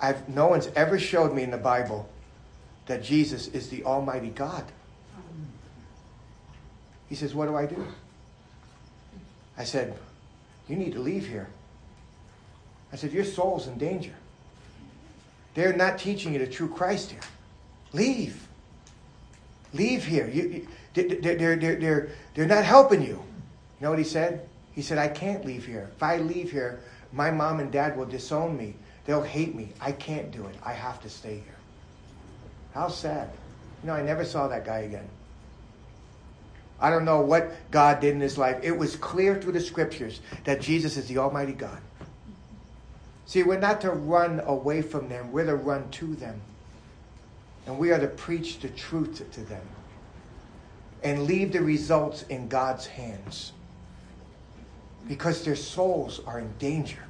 I've, 0.00 0.28
no 0.28 0.46
one's 0.48 0.68
ever 0.76 0.98
showed 0.98 1.34
me 1.34 1.42
in 1.42 1.50
the 1.50 1.58
Bible 1.58 2.08
that 2.86 3.02
Jesus 3.02 3.48
is 3.48 3.68
the 3.68 3.84
Almighty 3.84 4.30
God. 4.30 4.64
He 7.08 7.14
says, 7.14 7.34
What 7.34 7.46
do 7.46 7.56
I 7.56 7.66
do? 7.66 7.86
I 9.56 9.64
said, 9.64 9.94
You 10.68 10.76
need 10.76 10.92
to 10.92 11.00
leave 11.00 11.26
here. 11.26 11.48
I 12.92 12.96
said, 12.96 13.12
Your 13.12 13.24
soul's 13.24 13.66
in 13.66 13.78
danger. 13.78 14.14
They're 15.54 15.72
not 15.72 15.98
teaching 15.98 16.32
you 16.34 16.38
the 16.38 16.46
true 16.46 16.68
Christ 16.68 17.10
here. 17.10 17.20
Leave. 17.92 18.46
Leave 19.72 20.04
here. 20.04 20.28
You, 20.28 20.48
you, 20.48 20.68
they're, 20.94 21.36
they're, 21.36 21.56
they're, 21.56 22.08
they're, 22.34 22.46
not 22.46 22.64
helping 22.64 23.02
you. 23.02 23.08
You 23.08 23.22
know 23.80 23.90
what 23.90 23.98
he 23.98 24.04
said? 24.04 24.48
He 24.72 24.82
said, 24.82 24.98
I 24.98 25.08
can't 25.08 25.44
leave 25.44 25.66
here. 25.66 25.90
If 25.94 26.02
I 26.02 26.18
leave 26.18 26.50
here, 26.50 26.80
my 27.12 27.30
mom 27.30 27.60
and 27.60 27.72
dad 27.72 27.96
will 27.96 28.06
disown 28.06 28.56
me. 28.56 28.74
They'll 29.08 29.22
hate 29.22 29.54
me. 29.54 29.70
I 29.80 29.92
can't 29.92 30.30
do 30.30 30.44
it. 30.48 30.54
I 30.62 30.74
have 30.74 31.00
to 31.00 31.08
stay 31.08 31.36
here. 31.36 31.56
How 32.74 32.88
sad. 32.88 33.30
You 33.82 33.86
know, 33.86 33.94
I 33.94 34.02
never 34.02 34.22
saw 34.22 34.48
that 34.48 34.66
guy 34.66 34.80
again. 34.80 35.08
I 36.78 36.90
don't 36.90 37.06
know 37.06 37.22
what 37.22 37.50
God 37.70 38.00
did 38.00 38.12
in 38.12 38.20
his 38.20 38.36
life. 38.36 38.60
It 38.62 38.76
was 38.76 38.96
clear 38.96 39.40
through 39.40 39.52
the 39.52 39.62
scriptures 39.62 40.20
that 40.44 40.60
Jesus 40.60 40.98
is 40.98 41.06
the 41.06 41.16
Almighty 41.16 41.54
God. 41.54 41.78
See, 43.24 43.42
we're 43.42 43.58
not 43.58 43.80
to 43.80 43.92
run 43.92 44.40
away 44.40 44.82
from 44.82 45.08
them, 45.08 45.32
we're 45.32 45.46
to 45.46 45.56
run 45.56 45.88
to 45.92 46.14
them. 46.14 46.42
And 47.66 47.78
we 47.78 47.92
are 47.92 47.98
to 47.98 48.08
preach 48.08 48.60
the 48.60 48.68
truth 48.68 49.24
to 49.32 49.40
them 49.40 49.66
and 51.02 51.22
leave 51.22 51.54
the 51.54 51.62
results 51.62 52.24
in 52.24 52.48
God's 52.48 52.84
hands 52.84 53.52
because 55.08 55.46
their 55.46 55.56
souls 55.56 56.20
are 56.26 56.40
in 56.40 56.52
danger. 56.58 57.07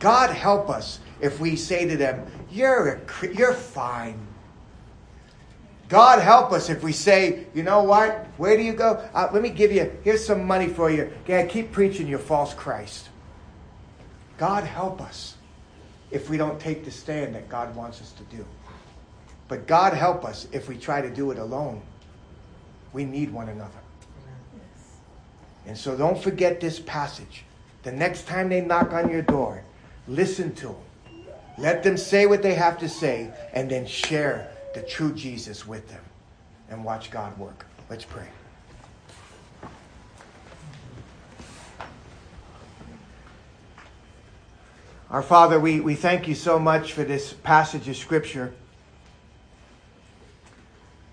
God 0.00 0.30
help 0.30 0.68
us 0.68 0.98
if 1.20 1.38
we 1.38 1.54
say 1.54 1.86
to 1.86 1.96
them, 1.96 2.26
"You're 2.50 2.88
a, 2.88 3.32
you're 3.32 3.54
fine." 3.54 4.26
God 5.88 6.20
help 6.20 6.52
us 6.52 6.70
if 6.70 6.82
we 6.82 6.92
say, 6.92 7.46
"You 7.54 7.62
know 7.62 7.82
what? 7.82 8.26
Where 8.36 8.56
do 8.56 8.62
you 8.62 8.72
go? 8.72 9.04
Uh, 9.14 9.28
let 9.32 9.42
me 9.42 9.50
give 9.50 9.70
you. 9.70 9.92
Here's 10.02 10.24
some 10.24 10.44
money 10.44 10.68
for 10.68 10.90
you. 10.90 11.12
Yeah, 11.26 11.46
keep 11.46 11.70
preaching 11.70 12.08
your 12.08 12.18
false 12.18 12.54
Christ." 12.54 13.08
God 14.38 14.64
help 14.64 15.02
us 15.02 15.36
if 16.10 16.30
we 16.30 16.38
don't 16.38 16.58
take 16.58 16.84
the 16.84 16.90
stand 16.90 17.34
that 17.34 17.48
God 17.48 17.76
wants 17.76 18.00
us 18.00 18.12
to 18.12 18.22
do. 18.34 18.44
But 19.48 19.66
God 19.66 19.92
help 19.92 20.24
us 20.24 20.46
if 20.52 20.68
we 20.68 20.76
try 20.76 21.02
to 21.02 21.10
do 21.10 21.30
it 21.30 21.38
alone. 21.38 21.82
We 22.92 23.04
need 23.04 23.32
one 23.32 23.48
another. 23.48 23.78
And 25.66 25.76
so 25.76 25.96
don't 25.96 26.20
forget 26.20 26.60
this 26.60 26.80
passage. 26.80 27.44
The 27.82 27.92
next 27.92 28.26
time 28.26 28.48
they 28.48 28.60
knock 28.60 28.92
on 28.92 29.10
your 29.10 29.22
door, 29.22 29.62
Listen 30.10 30.52
to 30.56 30.66
them. 30.66 30.76
Let 31.56 31.84
them 31.84 31.96
say 31.96 32.26
what 32.26 32.42
they 32.42 32.54
have 32.54 32.78
to 32.78 32.88
say 32.88 33.32
and 33.52 33.70
then 33.70 33.86
share 33.86 34.50
the 34.74 34.82
true 34.82 35.12
Jesus 35.12 35.68
with 35.68 35.88
them 35.88 36.02
and 36.68 36.84
watch 36.84 37.12
God 37.12 37.38
work. 37.38 37.64
Let's 37.88 38.04
pray. 38.04 38.26
Our 45.10 45.22
Father, 45.22 45.60
we, 45.60 45.78
we 45.78 45.94
thank 45.94 46.26
you 46.26 46.34
so 46.34 46.58
much 46.58 46.92
for 46.92 47.04
this 47.04 47.32
passage 47.32 47.88
of 47.88 47.96
Scripture. 47.96 48.52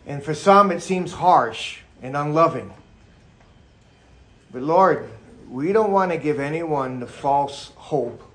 And 0.07 0.23
for 0.23 0.33
some, 0.33 0.71
it 0.71 0.81
seems 0.81 1.13
harsh 1.13 1.81
and 2.01 2.17
unloving. 2.17 2.73
But 4.51 4.63
Lord, 4.63 5.07
we 5.47 5.71
don't 5.71 5.91
want 5.91 6.11
to 6.11 6.17
give 6.17 6.39
anyone 6.39 6.99
the 6.99 7.05
false 7.05 7.71
hope 7.75 8.26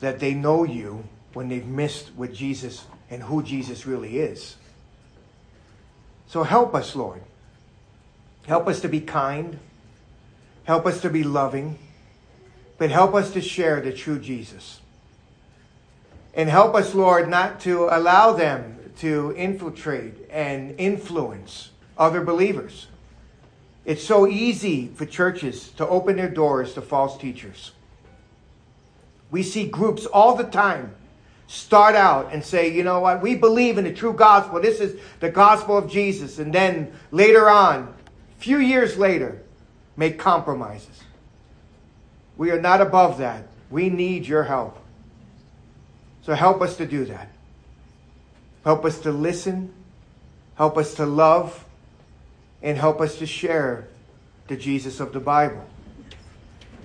that 0.00 0.18
they 0.18 0.34
know 0.34 0.64
you 0.64 1.04
when 1.32 1.48
they've 1.48 1.66
missed 1.66 2.10
what 2.16 2.32
Jesus 2.32 2.84
and 3.10 3.22
who 3.22 3.42
Jesus 3.42 3.86
really 3.86 4.18
is. 4.18 4.56
So 6.26 6.42
help 6.42 6.74
us, 6.74 6.94
Lord. 6.96 7.22
Help 8.46 8.68
us 8.68 8.80
to 8.80 8.88
be 8.88 9.00
kind. 9.00 9.58
Help 10.64 10.86
us 10.86 11.00
to 11.02 11.10
be 11.10 11.22
loving. 11.22 11.78
But 12.78 12.90
help 12.90 13.14
us 13.14 13.32
to 13.32 13.40
share 13.40 13.80
the 13.80 13.92
true 13.92 14.18
Jesus. 14.18 14.80
And 16.32 16.48
help 16.48 16.74
us, 16.74 16.94
Lord, 16.94 17.28
not 17.28 17.60
to 17.60 17.88
allow 17.90 18.32
them 18.32 18.92
to 18.98 19.34
infiltrate 19.36 20.14
and 20.30 20.74
influence 20.78 21.70
other 21.98 22.22
believers. 22.22 22.86
It's 23.84 24.04
so 24.04 24.26
easy 24.26 24.88
for 24.88 25.06
churches 25.06 25.70
to 25.72 25.86
open 25.88 26.16
their 26.16 26.28
doors 26.28 26.74
to 26.74 26.82
false 26.82 27.18
teachers. 27.18 27.72
We 29.30 29.42
see 29.42 29.66
groups 29.66 30.06
all 30.06 30.34
the 30.34 30.44
time 30.44 30.94
start 31.50 31.96
out 31.96 32.32
and 32.32 32.44
say, 32.44 32.72
you 32.72 32.84
know 32.84 33.00
what, 33.00 33.20
we 33.20 33.34
believe 33.34 33.76
in 33.76 33.82
the 33.82 33.92
true 33.92 34.12
gospel. 34.12 34.60
This 34.60 34.78
is 34.78 35.00
the 35.18 35.30
gospel 35.30 35.76
of 35.76 35.90
Jesus. 35.90 36.38
And 36.38 36.52
then 36.52 36.92
later 37.10 37.50
on, 37.50 37.92
a 38.36 38.40
few 38.40 38.58
years 38.58 38.96
later, 38.96 39.42
make 39.96 40.16
compromises. 40.16 41.02
We 42.36 42.52
are 42.52 42.60
not 42.60 42.80
above 42.80 43.18
that. 43.18 43.48
We 43.68 43.90
need 43.90 44.26
your 44.26 44.44
help. 44.44 44.78
So 46.22 46.34
help 46.34 46.62
us 46.62 46.76
to 46.76 46.86
do 46.86 47.04
that. 47.06 47.28
Help 48.62 48.84
us 48.84 49.00
to 49.00 49.10
listen. 49.10 49.72
Help 50.54 50.78
us 50.78 50.94
to 50.94 51.06
love. 51.06 51.64
And 52.62 52.78
help 52.78 53.00
us 53.00 53.18
to 53.18 53.26
share 53.26 53.88
the 54.46 54.56
Jesus 54.56 55.00
of 55.00 55.12
the 55.12 55.20
Bible. 55.20 55.66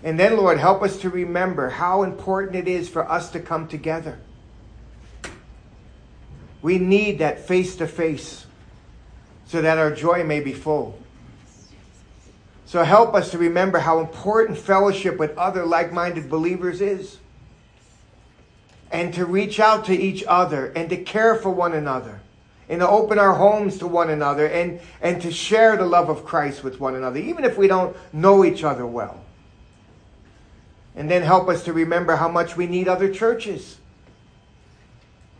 And 0.05 0.19
then, 0.19 0.37
Lord, 0.37 0.59
help 0.59 0.83
us 0.83 0.97
to 0.97 1.09
remember 1.09 1.67
how 1.67 2.03
important 2.03 2.55
it 2.55 2.67
is 2.67 2.87
for 2.87 3.09
us 3.09 3.31
to 3.31 3.39
come 3.39 3.67
together. 3.67 4.19
We 6.61 6.77
need 6.77 7.19
that 7.19 7.47
face 7.47 7.75
to 7.77 7.87
face 7.87 8.45
so 9.47 9.63
that 9.63 9.79
our 9.79 9.89
joy 9.89 10.23
may 10.23 10.41
be 10.41 10.53
full. 10.53 10.99
So 12.67 12.83
help 12.83 13.15
us 13.15 13.31
to 13.31 13.39
remember 13.39 13.79
how 13.79 13.99
important 13.99 14.59
fellowship 14.59 15.17
with 15.17 15.35
other 15.39 15.65
like 15.65 15.91
minded 15.91 16.29
believers 16.29 16.81
is. 16.81 17.17
And 18.91 19.11
to 19.15 19.25
reach 19.25 19.59
out 19.59 19.85
to 19.85 19.93
each 19.95 20.23
other 20.27 20.67
and 20.75 20.87
to 20.91 20.97
care 20.97 21.33
for 21.33 21.49
one 21.49 21.73
another. 21.73 22.21
And 22.69 22.81
to 22.81 22.87
open 22.87 23.17
our 23.17 23.33
homes 23.33 23.79
to 23.79 23.87
one 23.87 24.11
another 24.11 24.45
and, 24.45 24.79
and 25.01 25.19
to 25.23 25.31
share 25.31 25.75
the 25.77 25.85
love 25.85 26.09
of 26.09 26.25
Christ 26.25 26.63
with 26.63 26.79
one 26.79 26.93
another, 26.93 27.17
even 27.17 27.43
if 27.43 27.57
we 27.57 27.67
don't 27.67 27.97
know 28.13 28.45
each 28.45 28.63
other 28.63 28.85
well. 28.85 29.24
And 30.95 31.11
then 31.11 31.23
help 31.23 31.49
us 31.49 31.63
to 31.65 31.73
remember 31.73 32.15
how 32.15 32.29
much 32.29 32.55
we 32.55 32.67
need 32.67 32.87
other 32.87 33.11
churches. 33.11 33.77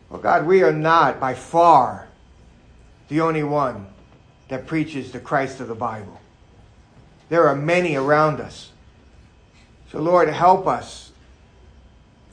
Well, 0.09 0.21
God, 0.21 0.45
we 0.45 0.63
are 0.63 0.73
not 0.73 1.19
by 1.19 1.33
far 1.33 2.07
the 3.07 3.21
only 3.21 3.43
one 3.43 3.87
that 4.49 4.67
preaches 4.67 5.11
the 5.11 5.19
Christ 5.19 5.59
of 5.59 5.67
the 5.67 5.75
Bible. 5.75 6.19
There 7.29 7.47
are 7.47 7.55
many 7.55 7.95
around 7.95 8.39
us. 8.39 8.71
So, 9.91 9.99
Lord, 9.99 10.29
help 10.29 10.67
us 10.67 11.11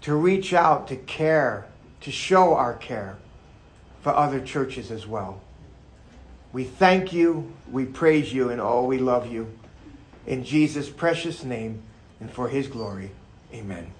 to 0.02 0.14
reach 0.14 0.52
out, 0.52 0.88
to 0.88 0.96
care, 0.96 1.66
to 2.00 2.10
show 2.10 2.54
our 2.54 2.74
care 2.74 3.16
for 4.02 4.10
other 4.10 4.40
churches 4.40 4.90
as 4.90 5.06
well. 5.06 5.40
We 6.52 6.64
thank 6.64 7.12
you, 7.12 7.52
we 7.70 7.84
praise 7.84 8.32
you, 8.32 8.50
and 8.50 8.60
oh, 8.60 8.84
we 8.84 8.98
love 8.98 9.32
you. 9.32 9.50
In 10.26 10.44
Jesus' 10.44 10.90
precious 10.90 11.44
name 11.44 11.82
and 12.22 12.30
for 12.30 12.48
his 12.48 12.68
glory, 12.68 13.10
amen. 13.52 13.90